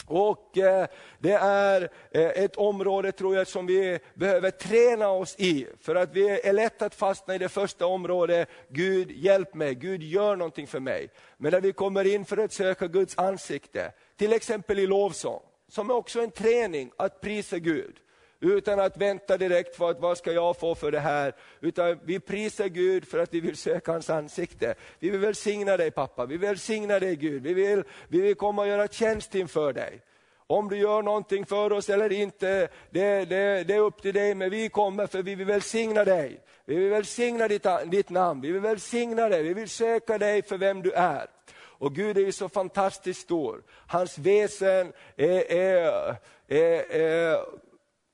Och 0.06 0.58
eh, 0.58 0.86
Det 1.18 1.32
är 1.32 1.82
eh, 2.10 2.22
ett 2.22 2.56
område 2.56 3.12
tror 3.12 3.36
jag 3.36 3.46
som 3.46 3.66
vi 3.66 3.98
behöver 4.14 4.50
träna 4.50 5.08
oss 5.08 5.36
i, 5.38 5.66
för 5.80 5.94
att 5.94 6.12
vi 6.12 6.40
är 6.40 6.52
lätt 6.52 6.82
att 6.82 6.94
fastna 6.94 7.34
i 7.34 7.38
det 7.38 7.48
första 7.48 7.86
området, 7.86 8.48
Gud 8.68 9.10
hjälp 9.10 9.54
mig, 9.54 9.74
Gud 9.74 10.02
gör 10.02 10.36
någonting 10.36 10.66
för 10.66 10.80
mig. 10.80 11.08
Men 11.36 11.52
när 11.52 11.60
vi 11.60 11.72
kommer 11.72 12.14
in 12.14 12.24
för 12.24 12.36
att 12.36 12.52
söka 12.52 12.86
Guds 12.86 13.18
ansikte, 13.18 13.92
till 14.16 14.32
exempel 14.32 14.78
i 14.78 14.86
lovsång, 14.86 15.42
som 15.68 15.90
är 15.90 15.94
också 15.94 16.20
en 16.20 16.30
träning 16.30 16.90
att 16.96 17.20
prisa 17.20 17.58
Gud 17.58 17.96
utan 18.42 18.80
att 18.80 18.96
vänta 18.96 19.36
direkt 19.36 19.78
på 19.78 19.86
att 19.86 20.00
vad 20.00 20.18
ska 20.18 20.32
jag 20.32 20.56
få 20.56 20.74
för 20.74 20.92
det 20.92 21.00
här. 21.00 21.34
Utan 21.60 21.98
vi 22.04 22.20
prisar 22.20 22.66
Gud 22.66 23.08
för 23.08 23.18
att 23.18 23.34
vi 23.34 23.40
vill 23.40 23.56
söka 23.56 23.92
hans 23.92 24.10
ansikte. 24.10 24.74
Vi 24.98 25.10
vill 25.10 25.20
välsigna 25.20 25.76
dig 25.76 25.90
pappa, 25.90 26.26
vi 26.26 26.36
vill 26.36 26.48
välsigna 26.48 26.98
dig 26.98 27.16
Gud, 27.16 27.42
vi 27.42 27.54
vill, 27.54 27.82
vi 28.08 28.20
vill 28.20 28.34
komma 28.34 28.62
och 28.62 28.68
göra 28.68 28.88
tjänst 28.88 29.34
inför 29.34 29.72
dig. 29.72 30.00
Om 30.46 30.68
du 30.68 30.76
gör 30.76 31.02
någonting 31.02 31.46
för 31.46 31.72
oss 31.72 31.90
eller 31.90 32.12
inte, 32.12 32.68
det, 32.90 33.24
det, 33.24 33.64
det 33.64 33.74
är 33.74 33.80
upp 33.80 34.02
till 34.02 34.14
dig, 34.14 34.34
men 34.34 34.50
vi 34.50 34.68
kommer 34.68 35.06
för 35.06 35.22
vi 35.22 35.34
vill 35.34 35.46
välsigna 35.46 36.04
dig. 36.04 36.40
Vi 36.64 36.76
vill 36.76 36.90
välsigna 36.90 37.48
ditt, 37.48 37.66
ditt 37.86 38.10
namn, 38.10 38.40
vi 38.40 38.52
vill 38.52 38.60
välsigna 38.60 39.28
dig, 39.28 39.42
vi 39.42 39.54
vill 39.54 39.68
söka 39.68 40.18
dig 40.18 40.42
för 40.42 40.58
vem 40.58 40.82
du 40.82 40.92
är. 40.92 41.26
Och 41.54 41.94
Gud 41.94 42.18
är 42.18 42.22
ju 42.22 42.32
så 42.32 42.48
fantastiskt 42.48 43.20
stor. 43.20 43.62
Hans 43.86 44.18
väsen 44.18 44.92
är, 45.16 45.52
är, 45.52 46.16
är, 46.48 46.90
är 46.90 47.38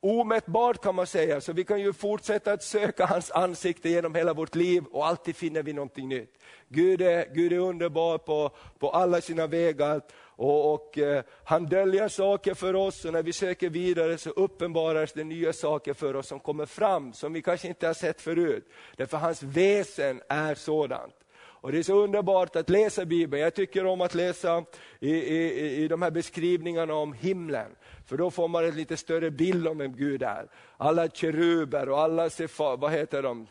omätbart 0.00 0.83
kan 0.83 0.95
man 0.95 1.07
säga, 1.07 1.40
så 1.40 1.52
vi 1.52 1.64
kan 1.64 1.81
ju 1.81 1.93
fortsätta 1.93 2.52
att 2.52 2.62
söka 2.62 3.07
hans 3.07 3.31
ansikte 3.31 3.88
genom 3.88 4.14
hela 4.14 4.35
vårt 4.35 4.55
liv 4.55 4.85
och 4.90 5.07
alltid 5.07 5.37
finner 5.37 5.62
vi 5.62 5.73
någonting 5.73 6.09
nytt. 6.09 6.38
Gud 6.69 7.02
är, 7.02 7.35
Gud 7.35 7.52
är 7.52 7.59
underbar 7.59 8.19
på, 8.19 8.50
på 8.78 8.90
alla 8.90 9.21
sina 9.21 9.47
vägar 9.47 10.02
och, 10.21 10.75
och 10.75 10.99
eh, 10.99 11.23
han 11.45 11.67
döljer 11.67 12.09
saker 12.09 12.55
för 12.55 12.75
oss 12.75 13.05
och 13.05 13.12
när 13.12 13.23
vi 13.23 13.33
söker 13.33 13.71
vidare 13.71 14.19
så 14.19 14.31
uppenbaras 14.31 15.12
det 15.12 15.25
nya 15.25 15.52
saker 15.52 15.95
för 15.95 16.17
oss 16.17 16.26
som 16.26 16.40
kommer 16.40 16.67
fram, 16.67 17.12
som 17.12 17.33
vi 17.33 17.43
kanske 17.43 17.69
inte 17.69 17.87
har 17.87 17.95
sett 17.95 18.21
förut. 18.21 18.69
Därför 18.97 19.17
hans 19.17 19.43
väsen 19.43 20.23
är 20.28 20.55
sådant. 20.55 21.14
Och 21.61 21.73
Det 21.73 21.79
är 21.79 21.83
så 21.83 21.95
underbart 21.95 22.57
att 22.57 22.71
läsa 22.71 23.05
Bibeln. 23.05 23.43
Jag 23.43 23.55
tycker 23.55 23.87
om 23.87 24.00
att 24.00 24.15
läsa 24.15 24.65
i, 25.00 25.11
i, 25.11 25.85
i 25.85 25.88
de 25.88 26.03
här 26.03 26.11
beskrivningarna 26.11 26.95
om 26.95 27.12
himlen. 27.12 27.77
För 28.07 28.17
då 28.17 28.31
får 28.31 28.49
man 28.49 28.65
en 28.65 28.77
lite 28.77 28.97
större 28.97 29.31
bild 29.31 29.69
om 29.69 29.79
vem 29.79 29.97
Gud 29.97 30.23
är. 30.23 30.49
Alla 30.77 31.09
keruber 31.09 31.88
och 31.88 32.00
alla 32.00 32.31
sefa, 32.31 32.77
vad 32.77 32.93
heter 32.93 33.23
de? 33.23 33.47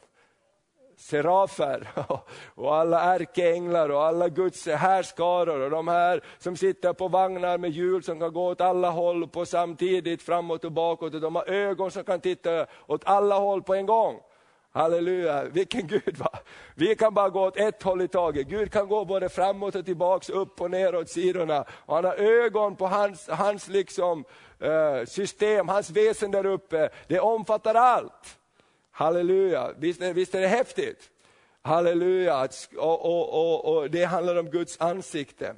serafer 0.98 1.88
och 2.56 2.76
alla 2.76 3.02
ärkeänglar 3.16 3.90
och 3.90 4.04
alla 4.04 4.30
Guds 4.30 4.68
härskaror 4.68 5.60
och 5.60 5.70
de 5.70 5.88
här 5.88 6.22
som 6.38 6.58
sitter 6.58 6.94
på 6.94 7.08
vagnar 7.08 7.58
med 7.58 7.72
hjul 7.72 8.04
som 8.04 8.20
kan 8.20 8.34
gå 8.34 8.48
åt 8.48 8.62
alla 8.62 8.90
håll 8.90 9.28
på 9.28 9.46
samtidigt, 9.46 10.22
framåt 10.22 10.66
och 10.66 10.72
bakåt. 10.72 11.14
Och 11.14 11.22
de 11.22 11.36
har 11.36 11.50
ögon 11.50 11.92
som 11.92 12.04
kan 12.04 12.20
titta 12.20 12.66
åt 12.88 13.02
alla 13.06 13.36
håll 13.36 13.64
på 13.64 13.74
en 13.74 13.86
gång. 13.86 14.20
Halleluja, 14.78 15.44
vilken 15.44 15.88
Gud 15.88 16.18
va? 16.18 16.40
Vi 16.76 16.96
kan 16.96 17.14
bara 17.14 17.30
gå 17.30 17.48
åt 17.48 17.58
ett 17.58 17.84
håll 17.84 18.02
i 18.02 18.08
taget. 18.08 18.48
Gud 18.48 18.72
kan 18.72 18.88
gå 18.88 19.06
både 19.06 19.30
framåt 19.30 19.76
och 19.76 19.86
tillbaks, 19.86 20.30
upp 20.30 20.62
och 20.62 20.72
ner 20.72 20.96
åt 20.96 21.10
sidorna. 21.10 21.66
Och 21.70 21.96
han 21.96 22.06
har 22.06 22.16
ögon 22.16 22.76
på 22.76 22.88
hans, 22.88 23.28
hans 23.30 23.68
liksom, 23.68 24.24
eh, 24.60 25.06
system, 25.06 25.68
hans 25.68 25.90
väsen 25.90 26.32
där 26.32 26.46
uppe. 26.46 26.90
Det 27.08 27.20
omfattar 27.20 27.76
allt. 27.76 28.38
Halleluja, 28.92 29.72
visst 29.78 30.02
är, 30.02 30.14
visst 30.14 30.36
är 30.36 30.42
det 30.42 30.48
häftigt? 30.48 31.10
Halleluja, 31.62 32.48
och, 32.78 33.06
och, 33.06 33.34
och, 33.34 33.78
och 33.78 33.90
det 33.90 34.04
handlar 34.04 34.36
om 34.36 34.50
Guds 34.50 34.82
ansikte. 34.82 35.56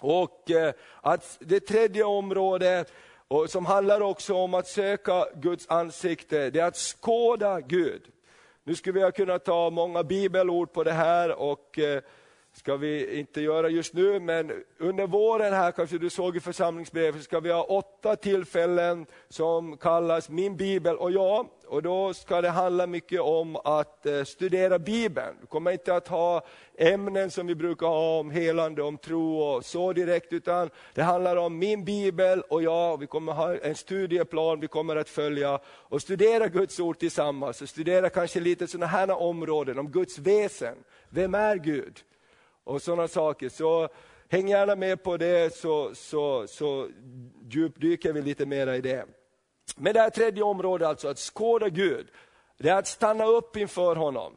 Och 0.00 0.50
eh, 0.50 0.74
att 1.00 1.36
det 1.40 1.60
tredje 1.60 2.04
området, 2.04 2.92
och 3.28 3.50
som 3.50 3.66
handlar 3.66 4.00
också 4.00 4.34
om 4.34 4.54
att 4.54 4.66
söka 4.66 5.26
Guds 5.34 5.68
ansikte, 5.68 6.50
det 6.50 6.60
är 6.60 6.66
att 6.66 6.76
skåda 6.76 7.60
Gud. 7.60 8.10
Nu 8.66 8.74
skulle 8.74 9.06
vi 9.06 9.12
kunna 9.12 9.38
ta 9.38 9.70
många 9.70 10.04
bibelord 10.04 10.72
på 10.72 10.84
det 10.84 10.92
här 10.92 11.40
och 11.40 11.78
eh, 11.78 12.02
ska 12.56 12.76
vi 12.76 13.18
inte 13.18 13.40
göra 13.40 13.68
just 13.68 13.94
nu, 13.94 14.20
men 14.20 14.64
under 14.78 15.06
våren 15.06 15.52
här, 15.52 15.72
kanske 15.72 15.98
du 15.98 16.10
såg 16.10 16.36
i 16.36 16.40
församlingsbrevet, 16.40 17.22
ska 17.22 17.40
vi 17.40 17.52
ha 17.52 17.62
åtta 17.62 18.16
tillfällen 18.16 19.06
som 19.28 19.76
kallas 19.76 20.28
Min 20.28 20.56
bibel 20.56 20.96
och 20.96 21.10
jag. 21.10 21.48
Och 21.66 21.82
då 21.82 22.14
ska 22.14 22.40
det 22.40 22.48
handla 22.48 22.86
mycket 22.86 23.20
om 23.20 23.56
att 23.56 24.06
eh, 24.06 24.24
studera 24.24 24.78
Bibeln. 24.78 25.36
Vi 25.40 25.46
kommer 25.46 25.70
inte 25.70 25.94
att 25.94 26.08
ha 26.08 26.44
ämnen 26.78 27.30
som 27.30 27.46
vi 27.46 27.54
brukar 27.54 27.86
ha 27.86 28.18
om 28.18 28.30
helande, 28.30 28.82
om 28.82 28.98
tro 28.98 29.38
och 29.38 29.64
så 29.64 29.92
direkt, 29.92 30.32
utan 30.32 30.70
det 30.94 31.02
handlar 31.02 31.36
om 31.36 31.58
min 31.58 31.84
bibel 31.84 32.40
och 32.40 32.62
jag. 32.62 33.00
Vi 33.00 33.06
kommer 33.06 33.32
ha 33.32 33.56
en 33.56 33.74
studieplan 33.74 34.60
vi 34.60 34.68
kommer 34.68 34.96
att 34.96 35.08
följa 35.08 35.58
och 35.66 36.02
studera 36.02 36.48
Guds 36.48 36.80
ord 36.80 36.98
tillsammans. 36.98 37.62
Och 37.62 37.68
studera 37.68 38.10
kanske 38.10 38.40
lite 38.40 38.66
sådana 38.66 38.86
här 38.86 39.10
områden 39.10 39.78
om 39.78 39.90
Guds 39.90 40.18
väsen. 40.18 40.74
Vem 41.08 41.34
är 41.34 41.56
Gud? 41.56 42.04
Och 42.64 42.82
sådana 42.82 43.08
saker. 43.08 43.48
Så 43.48 43.88
häng 44.28 44.48
gärna 44.48 44.76
med 44.76 45.02
på 45.02 45.16
det 45.16 45.54
så, 45.54 45.94
så, 45.94 46.46
så 46.46 46.88
djupdyker 47.48 48.12
vi 48.12 48.22
lite 48.22 48.46
mer 48.46 48.72
i 48.72 48.80
det. 48.80 49.06
Men 49.76 49.94
det 49.94 50.00
här 50.00 50.10
tredje 50.10 50.42
området, 50.42 50.88
alltså 50.88 51.08
att 51.08 51.18
skåda 51.18 51.68
Gud, 51.68 52.06
det 52.58 52.68
är 52.68 52.76
att 52.76 52.86
stanna 52.86 53.24
upp 53.24 53.56
inför 53.56 53.96
honom. 53.96 54.34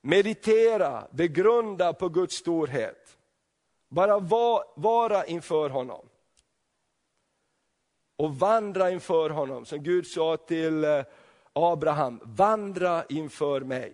Meditera, 0.00 1.08
begrunda 1.10 1.92
på 1.92 2.08
Guds 2.08 2.34
storhet. 2.34 3.16
Bara 3.88 4.18
va, 4.18 4.64
vara 4.76 5.24
inför 5.24 5.70
honom. 5.70 6.08
Och 8.16 8.38
vandra 8.38 8.90
inför 8.90 9.30
honom, 9.30 9.64
som 9.64 9.82
Gud 9.82 10.06
sa 10.06 10.36
till 10.36 10.84
eh, 10.84 11.04
Abraham, 11.52 12.20
vandra 12.24 13.04
inför 13.08 13.60
mig. 13.60 13.92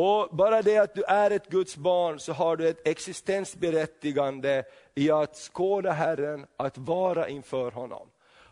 Och 0.00 0.28
bara 0.36 0.62
det 0.62 0.78
att 0.78 0.94
du 0.94 1.02
är 1.02 1.30
ett 1.30 1.48
Guds 1.48 1.76
barn 1.76 2.20
så 2.20 2.32
har 2.32 2.56
du 2.56 2.68
ett 2.68 2.88
existensberättigande 2.88 4.64
i 4.94 5.10
att 5.10 5.36
skåda 5.36 5.92
Herren, 5.92 6.46
att 6.56 6.78
vara 6.78 7.28
inför 7.28 7.70
honom. 7.70 8.08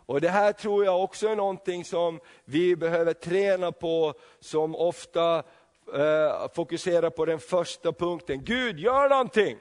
Och 0.06 0.20
Det 0.20 0.28
här 0.28 0.52
tror 0.52 0.84
jag 0.84 1.02
också 1.02 1.28
är 1.28 1.36
någonting 1.36 1.84
som 1.84 2.20
vi 2.44 2.76
behöver 2.76 3.12
träna 3.12 3.72
på, 3.72 4.14
som 4.40 4.76
ofta 4.76 5.42
eh, 5.94 6.48
fokuserar 6.54 7.10
på 7.10 7.24
den 7.24 7.38
första 7.38 7.92
punkten. 7.92 8.44
Gud, 8.44 8.78
gör 8.78 9.08
någonting! 9.08 9.58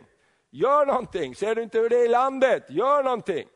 Gör 0.50 0.86
någonting! 0.86 1.36
Ser 1.36 1.56
du 1.56 1.64
inte 1.64 1.80
hur 1.80 1.90
det 1.90 1.98
är 1.98 2.06
i 2.06 2.10
landet? 2.10 2.64
Gör 2.70 3.04
någonting! 3.04 3.48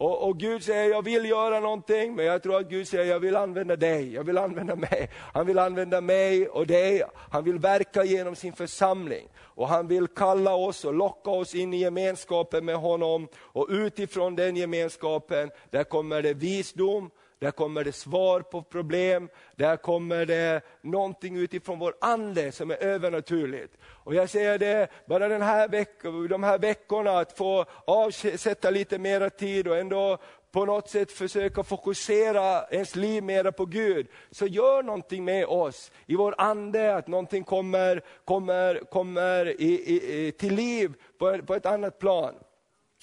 Och, 0.00 0.28
och, 0.28 0.38
Gud 0.38 0.64
säger, 0.64 0.90
jag 0.90 1.02
vill 1.02 1.24
göra 1.24 1.60
någonting, 1.60 2.14
men 2.14 2.24
jag 2.24 2.42
tror 2.42 2.60
att 2.60 2.68
Gud 2.68 2.88
säger, 2.88 3.04
jag 3.04 3.20
vill 3.20 3.36
använda 3.36 3.76
dig, 3.76 4.14
jag 4.14 4.24
vill 4.24 4.38
använda 4.38 4.76
mig. 4.76 5.10
Han 5.34 5.46
vill 5.46 5.58
använda 5.58 6.00
mig 6.00 6.48
och 6.48 6.66
dig, 6.66 7.02
han 7.30 7.44
vill 7.44 7.58
verka 7.58 8.04
genom 8.04 8.36
sin 8.36 8.52
församling. 8.52 9.28
Och 9.38 9.68
han 9.68 9.88
vill 9.88 10.08
kalla 10.08 10.54
oss 10.54 10.84
och 10.84 10.94
locka 10.94 11.30
oss 11.30 11.54
in 11.54 11.74
i 11.74 11.76
gemenskapen 11.76 12.64
med 12.64 12.76
honom. 12.76 13.28
Och 13.34 13.66
utifrån 13.70 14.36
den 14.36 14.56
gemenskapen, 14.56 15.50
där 15.70 15.84
kommer 15.84 16.22
det 16.22 16.34
visdom, 16.34 17.10
där 17.40 17.50
kommer 17.50 17.84
det 17.84 17.92
svar 17.92 18.40
på 18.40 18.62
problem, 18.62 19.28
där 19.56 19.76
kommer 19.76 20.26
det 20.26 20.60
någonting 20.80 21.36
utifrån 21.36 21.78
vår 21.78 21.94
ande 22.00 22.52
som 22.52 22.70
är 22.70 22.82
övernaturligt. 22.82 23.76
Och 23.84 24.14
jag 24.14 24.30
säger 24.30 24.58
det, 24.58 24.88
bara 25.06 25.28
den 25.28 25.42
här 25.42 25.68
veck- 25.68 26.28
de 26.28 26.42
här 26.42 26.58
veckorna, 26.58 27.18
att 27.18 27.36
få 27.36 27.64
avsätta 27.84 28.70
lite 28.70 28.98
mera 28.98 29.30
tid 29.30 29.68
och 29.68 29.76
ändå 29.76 30.18
på 30.52 30.64
något 30.64 30.90
sätt 30.90 31.12
försöka 31.12 31.62
fokusera 31.62 32.64
ens 32.70 32.96
liv 32.96 33.22
mera 33.22 33.52
på 33.52 33.66
Gud, 33.66 34.06
så 34.30 34.46
gör 34.46 34.82
någonting 34.82 35.24
med 35.24 35.46
oss 35.46 35.92
i 36.06 36.16
vår 36.16 36.34
ande, 36.38 36.96
att 36.96 37.06
någonting 37.06 37.44
kommer, 37.44 38.02
kommer, 38.24 38.74
kommer 38.90 39.60
i, 39.60 39.94
i, 40.26 40.32
till 40.32 40.54
liv 40.54 40.94
på, 41.18 41.38
på 41.38 41.54
ett 41.54 41.66
annat 41.66 41.98
plan. 41.98 42.34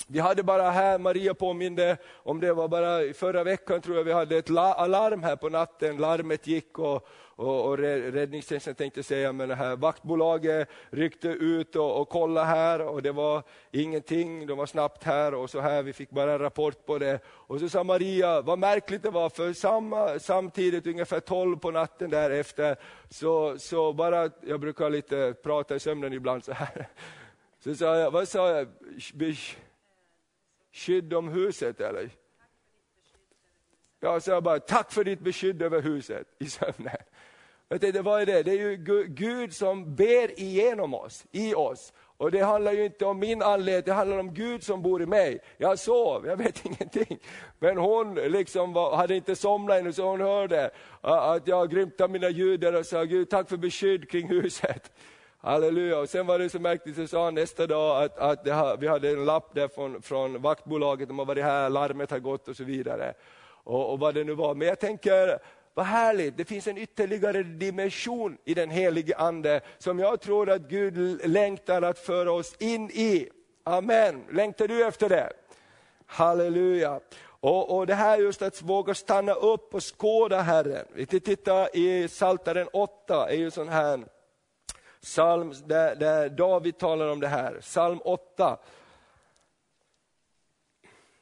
Vi 0.08 0.20
hade 0.20 0.44
bara 0.44 0.70
här, 0.70 1.00
Maria 1.00 1.34
påminde 1.34 1.98
om 2.14 2.40
det 2.40 2.54
var 2.54 2.68
bara 2.68 3.14
förra 3.14 3.44
veckan 3.44 3.82
tror 3.82 3.98
jag 3.98 4.04
vi 4.04 4.14
hade 4.14 4.38
ett 4.38 4.50
alarm 4.50 5.24
här 5.24 5.36
på 5.36 5.50
natten, 5.50 5.98
larmet 5.98 6.48
gick 6.48 6.80
och, 6.80 7.08
och, 7.36 7.66
och 7.66 7.78
räddningstjänsten 7.78 8.76
tänkte 8.76 9.04
säga, 9.04 9.34
men 9.34 9.50
det 9.50 9.56
här 9.56 9.76
vaktbolaget 9.76 10.70
ryckte 10.90 11.28
ut 11.28 11.76
och, 11.76 12.02
och 12.02 12.10
kollade 12.10 12.48
här 12.48 12.82
och 12.82 13.02
det 13.02 13.12
var 13.12 13.44
ingenting, 13.72 14.48
de 14.48 14.58
var 14.58 14.66
snabbt 14.66 15.04
här 15.04 15.34
och 15.34 15.50
så 15.50 15.60
här, 15.60 15.84
vi 15.84 15.94
fick 15.94 16.10
bara 16.10 16.34
en 16.34 16.40
rapport 16.40 16.86
på 16.86 16.98
det. 16.98 17.20
Och 17.26 17.60
så 17.60 17.70
sa 17.70 17.84
Maria, 17.84 18.42
vad 18.42 18.60
märkligt 18.60 19.04
det 19.04 19.10
var, 19.10 19.30
för 19.30 19.54
samma, 19.54 20.20
samtidigt 20.20 20.88
ungefär 20.88 21.20
12 21.20 21.58
på 21.58 21.72
natten 21.72 22.10
därefter, 22.10 22.76
så, 23.10 23.58
så 23.60 23.94
bara, 23.94 24.30
jag 24.42 24.60
brukar 24.60 24.90
lite 24.90 25.34
prata 25.44 25.76
i 25.76 25.80
sömnen 25.80 26.14
ibland 26.14 26.44
så 26.44 26.54
här. 26.54 26.88
Så 27.60 27.76
sa 27.76 27.98
jag, 27.98 28.12
vad 28.12 28.28
sa 28.28 28.50
jag? 28.50 28.68
Skydd 30.78 31.14
om 31.14 31.28
huset 31.28 31.82
eller? 31.82 32.10
Ja, 34.00 34.20
sa 34.20 34.32
jag 34.32 34.44
bara, 34.44 34.60
tack 34.60 34.92
för 34.92 35.04
ditt 35.04 35.20
beskydd 35.20 35.62
över 35.62 35.82
huset 35.82 36.28
i 36.40 36.50
sömnen. 36.50 36.98
Jag 37.70 37.82
tänkte, 37.82 38.02
vad 38.02 38.22
är 38.22 38.26
det? 38.26 38.44
Det 38.44 38.52
är 38.52 38.70
ju 38.70 39.06
Gud 39.08 39.54
som 39.54 39.96
ber 39.96 40.40
igenom 40.40 40.94
oss, 40.94 41.26
i 41.32 41.56
oss. 41.56 41.94
Och 42.18 42.32
det 42.32 42.42
handlar 42.42 42.72
ju 42.72 42.86
inte 42.86 43.06
om 43.06 43.20
min 43.20 43.42
anledning, 43.42 43.84
det 43.86 43.94
handlar 43.94 44.18
om 44.18 44.34
Gud 44.34 44.64
som 44.64 44.82
bor 44.82 45.02
i 45.02 45.06
mig. 45.06 45.40
Jag 45.58 45.80
sov, 45.80 46.28
jag 46.28 46.38
vet 46.38 46.66
ingenting. 46.66 47.20
Men 47.60 47.78
hon 47.78 48.16
liksom 48.16 48.74
var, 48.74 48.96
hade 48.96 49.16
inte 49.16 49.36
somnat 49.36 49.80
ännu, 49.80 49.94
så 49.94 50.10
hon 50.10 50.22
hörde 50.22 50.72
att 51.02 51.48
jag 51.48 51.72
grymtade 51.72 52.14
mina 52.14 52.30
ljud 52.30 52.66
och 52.66 52.86
sa, 52.86 53.04
Gud 53.04 53.30
tack 53.30 53.50
för 53.50 53.58
beskydd 53.58 54.10
kring 54.10 54.28
huset. 54.28 54.92
Halleluja. 55.40 56.00
Och 56.00 56.10
sen 56.10 56.28
var 56.28 56.40
det 56.40 56.50
så 56.50 56.60
märkligt, 56.60 56.96
så 56.96 57.08
sa 57.08 57.26
han 57.26 57.36
nästa 57.36 57.68
dag 57.68 58.04
att, 58.04 58.18
att 58.18 58.46
det, 58.46 58.78
vi 58.80 58.88
hade 58.88 59.10
en 59.10 59.26
lapp 59.26 59.56
där 59.56 59.68
från, 59.68 60.02
från 60.02 60.42
vaktbolaget, 60.42 61.08
de 61.08 61.20
har 61.20 61.26
varit 61.26 61.44
här, 61.44 61.70
larmet 61.70 62.12
har 62.12 62.20
gått 62.20 62.48
och 62.48 62.56
så 62.56 62.64
vidare. 62.64 63.14
Och, 63.48 63.92
och 63.92 64.00
vad 64.00 64.16
det 64.16 64.24
nu 64.24 64.34
var. 64.34 64.56
Men 64.56 64.68
jag 64.68 64.80
tänker, 64.80 65.40
vad 65.74 65.86
härligt, 65.86 66.38
det 66.38 66.46
finns 66.46 66.68
en 66.68 66.78
ytterligare 66.78 67.44
dimension 67.44 68.38
i 68.46 68.54
den 68.54 68.70
helige 68.70 69.18
Ande, 69.18 69.62
som 69.78 70.00
jag 70.00 70.22
tror 70.22 70.50
att 70.50 70.62
Gud 70.62 71.28
längtar 71.28 71.82
att 71.82 72.00
föra 72.00 72.32
oss 72.32 72.56
in 72.60 72.90
i. 72.90 73.30
Amen. 73.64 74.24
Längtar 74.32 74.68
du 74.68 74.86
efter 74.86 75.10
det? 75.10 75.30
Halleluja. 76.06 77.00
Och, 77.40 77.78
och 77.78 77.88
det 77.88 77.94
här 77.94 78.18
just 78.18 78.42
att 78.42 78.62
våga 78.62 78.94
stanna 78.94 79.34
upp 79.34 79.74
och 79.74 79.98
skåda 79.98 80.42
Herren. 80.42 80.86
Vi 80.94 81.06
tittar 81.06 81.78
i 81.78 82.08
Psaltaren 82.08 82.68
8, 82.74 83.30
är 83.30 83.36
ju 83.36 83.52
sån 83.52 83.70
här 83.70 84.06
psalm 85.02 85.54
där, 85.66 85.96
där 85.96 86.30
David 86.30 86.78
talar 86.78 87.08
om 87.08 87.20
det 87.20 87.28
här. 87.28 87.60
Psalm 87.62 88.00
8. 88.04 88.60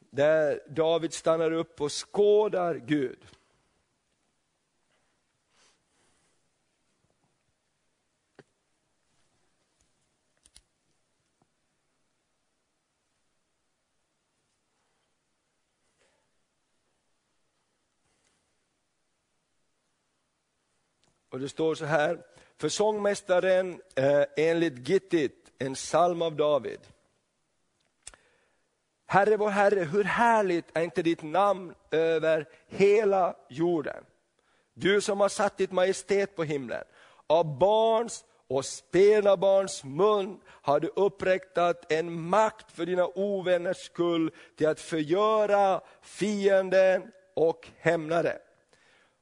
Där 0.10 0.60
David 0.68 1.14
stannar 1.14 1.52
upp 1.52 1.82
och 1.82 1.92
skådar 1.92 2.76
Gud. 2.76 3.26
Och 21.36 21.42
det 21.42 21.50
står 21.50 21.76
så 21.76 21.86
här, 21.86 22.24
för 22.58 22.70
sångmästaren 22.70 23.82
eh, 23.96 24.24
enligt 24.38 24.88
Gittit, 24.88 25.52
en 25.60 25.74
psalm 25.74 26.22
av 26.22 26.36
David. 26.36 26.80
Herre 29.08 29.38
vår 29.38 29.50
Herre, 29.50 29.80
hur 29.80 30.04
härligt 30.04 30.66
är 30.74 30.82
inte 30.82 31.02
ditt 31.02 31.24
namn 31.24 31.74
över 31.92 32.48
hela 32.68 33.36
jorden? 33.50 34.04
Du 34.74 35.02
som 35.02 35.20
har 35.20 35.30
satt 35.30 35.58
ditt 35.58 35.72
majestät 35.72 36.36
på 36.36 36.44
himlen. 36.44 36.84
Av 37.28 37.58
barns 37.58 38.24
och 38.48 38.66
spelarbarns 38.66 39.84
mun 39.84 40.40
har 40.48 40.80
du 40.80 40.88
upprättat 40.96 41.92
en 41.92 42.22
makt 42.22 42.72
för 42.72 42.86
dina 42.86 43.06
ovänners 43.06 43.78
skull 43.78 44.32
till 44.56 44.68
att 44.68 44.80
förgöra 44.80 45.82
fienden 46.02 47.12
och 47.34 47.68
hämnaren. 47.78 48.38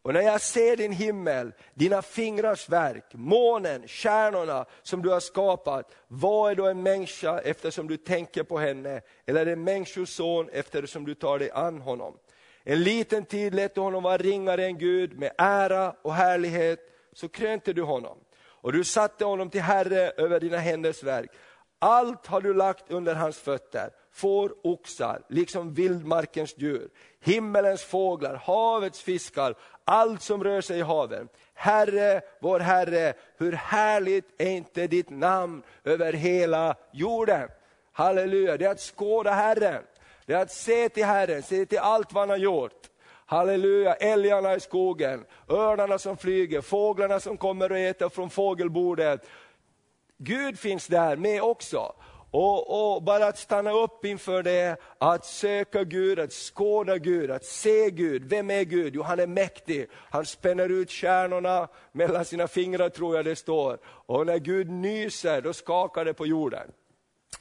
Och 0.04 0.13
när 0.13 0.22
jag 0.22 0.42
ser 0.42 0.78
din 0.78 0.92
himmel, 0.92 1.54
dina 1.74 2.02
fingrars 2.02 2.70
verk, 2.70 3.06
månen, 3.13 3.88
stjärnorna 3.88 4.66
som 4.82 5.02
du 5.02 5.10
har 5.10 5.20
skapat, 5.20 5.92
vad 6.08 6.52
är 6.52 6.56
då 6.56 6.68
en 6.68 6.84
människa 6.84 7.39
eftersom 7.39 7.88
du 7.88 7.98
tänker 7.98 8.44
på 8.44 8.58
henne? 8.58 9.02
Eller 9.26 9.46
en 9.46 9.63
människoson 9.63 10.50
eftersom 10.52 11.06
du 11.06 11.16
tar 11.16 11.39
dig 11.39 11.52
an 11.52 11.82
honom? 11.82 12.18
En 12.63 12.84
liten 12.84 13.26
tid 13.26 13.56
lät 13.56 13.76
du 13.76 13.82
honom 13.82 14.04
vara 14.04 14.18
ringare 14.18 14.66
än 14.66 14.78
Gud, 14.78 15.20
med 15.20 15.32
ära 15.38 15.96
och 16.02 16.13
härlighet, 16.13 16.80
så 17.13 17.30
krönte 17.30 17.74
du 17.74 17.82
honom. 17.82 18.18
Och 18.46 18.74
du 18.74 18.84
satte 18.84 19.26
honom 19.26 19.50
till 19.50 19.62
herre 19.62 20.12
över 20.18 20.39
dina 20.39 20.58
händers 20.58 21.04
verk. 21.04 21.32
Allt 21.80 22.28
har 22.28 22.42
du 22.42 22.54
lagt 22.54 22.92
under 22.92 23.16
hans 23.16 23.38
fötter, 23.38 23.89
får, 24.13 24.54
oxar, 24.63 25.21
liksom 25.28 25.73
vildmarkens 25.73 26.54
djur, 26.58 26.89
himmelens 27.19 27.84
fåglar, 27.84 28.36
havets 28.36 29.02
fiskar, 29.02 29.56
allt 29.86 30.21
som 30.21 30.43
rör 30.43 30.62
sig 30.62 30.80
i 30.80 30.82
haven. 30.82 31.28
Herre, 31.54 32.21
vår 32.41 32.60
Herre, 32.60 33.13
hur 33.38 33.52
härligt 33.52 34.41
är 34.41 34.49
inte 34.49 34.88
ditt 34.88 35.10
namn 35.10 35.63
över 35.84 36.13
hela 36.13 36.76
jorden. 36.91 37.49
Halleluja, 37.91 38.58
det 38.58 38.65
är 38.65 38.71
att 38.71 38.80
skåda 38.80 39.32
Herren, 39.32 39.84
det 40.26 40.34
är 40.34 40.41
att 40.41 40.52
se 40.52 40.89
till 40.89 41.06
Herren, 41.06 41.43
se 41.43 41.65
till 41.65 41.80
allt 41.80 42.13
vad 42.13 42.21
han 42.21 42.30
har 42.30 42.38
gjort. 42.38 42.89
Halleluja, 43.26 43.93
älgarna 43.93 44.56
i 44.56 44.60
skogen, 44.60 45.26
örnarna 45.49 45.99
som 45.99 46.17
flyger, 46.17 46.62
fåglarna 46.62 47.19
som 47.19 47.38
kommer 47.38 47.71
och 47.71 47.78
äter 47.78 48.10
från 48.10 48.30
fågelbordet. 48.30 49.26
Gud 50.17 50.60
finns 50.60 50.88
där 50.88 51.15
med 51.15 51.41
också. 51.41 51.93
Och, 52.34 52.93
och, 52.96 53.04
bara 53.04 53.28
att 53.28 53.38
stanna 53.38 53.72
upp 53.72 54.06
inför 54.06 54.43
det, 54.43 54.78
att 54.98 55.26
söka 55.26 55.84
Gud, 55.84 56.19
att 56.19 56.34
skåda 56.34 56.98
Gud, 56.98 57.32
att 57.32 57.46
se 57.46 57.89
Gud. 57.89 58.24
Vem 58.24 58.52
är 58.52 58.63
Gud? 58.63 58.96
Jo, 58.96 59.02
han 59.02 59.19
är 59.19 59.28
mäktig. 59.28 59.88
Han 59.93 60.26
spänner 60.26 60.69
ut 60.69 60.89
kärnorna 60.89 61.67
mellan 61.91 62.26
sina 62.26 62.48
fingrar, 62.48 62.89
tror 62.89 63.15
jag 63.15 63.26
det 63.26 63.36
står. 63.36 63.78
Och 63.86 64.26
när 64.26 64.38
Gud 64.38 64.69
nyser, 64.69 65.41
då 65.41 65.54
skakar 65.54 66.06
det 66.06 66.13
på 66.13 66.28
jorden. 66.28 66.72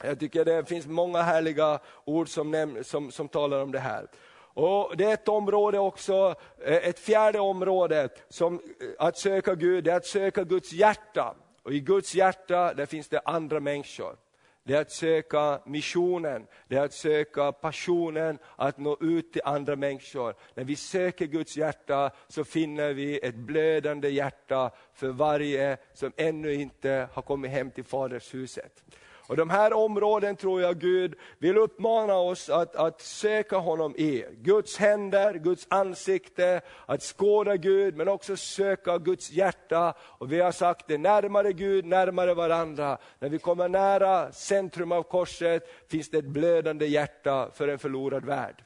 Jag 0.03 0.19
tycker 0.19 0.45
det 0.45 0.65
finns 0.65 0.87
många 0.87 1.21
härliga 1.21 1.79
ord 2.05 2.29
som, 2.29 2.55
näm- 2.55 2.83
som, 2.83 3.11
som 3.11 3.27
talar 3.27 3.61
om 3.61 3.71
det 3.71 3.79
här. 3.79 4.07
Och 4.53 4.97
Det 4.97 5.03
är 5.05 5.13
ett 5.13 5.27
område 5.27 5.79
också, 5.79 6.35
eh, 6.65 6.87
ett 6.87 6.99
fjärde 6.99 7.39
område, 7.39 8.09
som 8.29 8.53
eh, 8.53 8.59
att 8.99 9.17
söka 9.17 9.55
Gud, 9.55 9.83
det 9.83 9.91
är 9.91 9.95
att 9.95 10.05
söka 10.05 10.43
Guds 10.43 10.73
hjärta. 10.73 11.35
Och 11.63 11.73
i 11.73 11.79
Guds 11.79 12.15
hjärta, 12.15 12.73
där 12.73 12.85
finns 12.85 13.07
det 13.07 13.21
andra 13.25 13.59
människor 13.59 14.15
det 14.63 14.73
är 14.73 14.81
att 14.81 14.91
söka 14.91 15.59
missionen, 15.65 16.47
det 16.67 16.75
är 16.75 16.85
att 16.85 16.93
söka 16.93 17.51
passionen 17.51 18.37
att 18.55 18.77
nå 18.77 18.97
ut 19.01 19.33
till 19.33 19.41
andra 19.45 19.75
människor. 19.75 20.35
När 20.53 20.63
vi 20.63 20.75
söker 20.75 21.25
Guds 21.25 21.57
hjärta 21.57 22.11
så 22.27 22.43
finner 22.43 22.93
vi 22.93 23.17
ett 23.17 23.35
blödande 23.35 24.09
hjärta 24.09 24.71
för 24.93 25.07
varje 25.07 25.77
som 25.93 26.11
ännu 26.17 26.53
inte 26.53 27.07
har 27.13 27.21
kommit 27.21 27.51
hem 27.51 27.71
till 27.71 27.83
Fadershuset. 27.83 28.83
Och 29.27 29.37
de 29.37 29.49
här 29.49 29.73
områden 29.73 30.35
tror 30.35 30.61
jag 30.61 30.79
Gud 30.79 31.15
vill 31.37 31.57
uppmana 31.57 32.15
oss 32.15 32.49
att, 32.49 32.75
att 32.75 33.01
söka 33.01 33.57
honom 33.57 33.95
i. 33.95 34.25
Guds 34.31 34.77
händer, 34.77 35.33
Guds 35.33 35.67
ansikte, 35.69 36.61
att 36.85 37.03
skåda 37.03 37.57
Gud 37.57 37.95
men 37.95 38.07
också 38.07 38.37
söka 38.37 38.97
Guds 38.97 39.31
hjärta. 39.31 39.93
Och 39.99 40.31
vi 40.31 40.39
har 40.39 40.51
sagt 40.51 40.87
det, 40.87 40.97
närmare 40.97 41.53
Gud, 41.53 41.85
närmare 41.85 42.33
varandra. 42.33 42.97
När 43.19 43.29
vi 43.29 43.39
kommer 43.39 43.69
nära 43.69 44.31
centrum 44.31 44.91
av 44.91 45.03
korset 45.03 45.69
finns 45.89 46.09
det 46.09 46.17
ett 46.17 46.25
blödande 46.25 46.85
hjärta 46.85 47.49
för 47.53 47.67
en 47.67 47.79
förlorad 47.79 48.25
värld. 48.25 48.63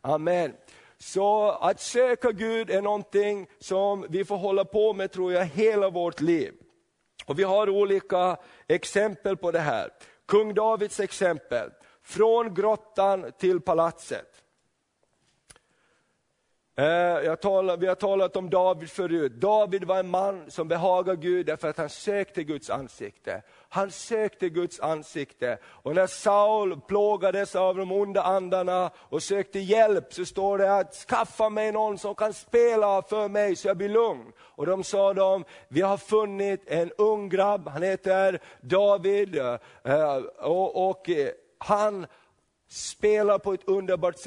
Amen. 0.00 0.52
Så 0.98 1.50
att 1.50 1.80
söka 1.80 2.32
Gud 2.32 2.70
är 2.70 2.82
någonting 2.82 3.46
som 3.58 4.06
vi 4.08 4.24
får 4.24 4.36
hålla 4.36 4.64
på 4.64 4.92
med 4.92 5.12
tror 5.12 5.32
jag 5.32 5.44
hela 5.44 5.90
vårt 5.90 6.20
liv. 6.20 6.52
Och 7.24 7.38
Vi 7.38 7.42
har 7.42 7.68
olika 7.68 8.36
exempel 8.68 9.36
på 9.36 9.50
det 9.50 9.58
här. 9.58 9.90
Kung 10.28 10.54
Davids 10.54 11.00
exempel, 11.00 11.70
från 12.04 12.54
grottan 12.54 13.32
till 13.38 13.60
palatset. 13.60 14.41
Eh, 16.76 16.84
jag 17.24 17.40
talar, 17.40 17.76
vi 17.76 17.86
har 17.86 17.94
talat 17.94 18.36
om 18.36 18.50
David 18.50 18.90
förut. 18.90 19.32
David 19.32 19.84
var 19.84 19.98
en 19.98 20.08
man 20.08 20.50
som 20.50 20.68
behagade 20.68 21.16
Gud 21.16 21.46
därför 21.46 21.68
att 21.68 21.78
han 21.78 21.88
sökte 21.88 22.44
Guds 22.44 22.70
ansikte. 22.70 23.42
Han 23.68 23.90
sökte 23.90 24.48
Guds 24.48 24.80
ansikte. 24.80 25.58
Och 25.64 25.94
när 25.94 26.06
Saul 26.06 26.80
plågades 26.80 27.56
av 27.56 27.76
de 27.76 27.92
onda 27.92 28.22
andarna 28.22 28.90
och 28.96 29.22
sökte 29.22 29.58
hjälp 29.58 30.12
så 30.14 30.24
står 30.24 30.58
det 30.58 30.76
att 30.76 30.94
skaffa 30.94 31.48
mig 31.48 31.72
någon 31.72 31.98
som 31.98 32.14
kan 32.14 32.32
spela 32.32 33.02
för 33.02 33.28
mig 33.28 33.56
så 33.56 33.68
jag 33.68 33.76
blir 33.76 33.88
lugn. 33.88 34.32
Och 34.38 34.66
de 34.66 34.84
sa 34.84 35.14
de, 35.14 35.44
vi 35.68 35.80
har 35.80 35.96
funnit 35.96 36.62
en 36.66 36.90
ung 36.98 37.28
grabb, 37.28 37.68
han 37.68 37.82
heter 37.82 38.40
David 38.60 39.38
eh, 39.38 40.16
och, 40.38 40.88
och 40.90 41.10
eh, 41.10 41.28
han 41.58 42.06
spelar 42.72 43.38
på 43.38 43.52
ett 43.52 43.68
underbart 43.68 44.18
sätt 44.18 44.22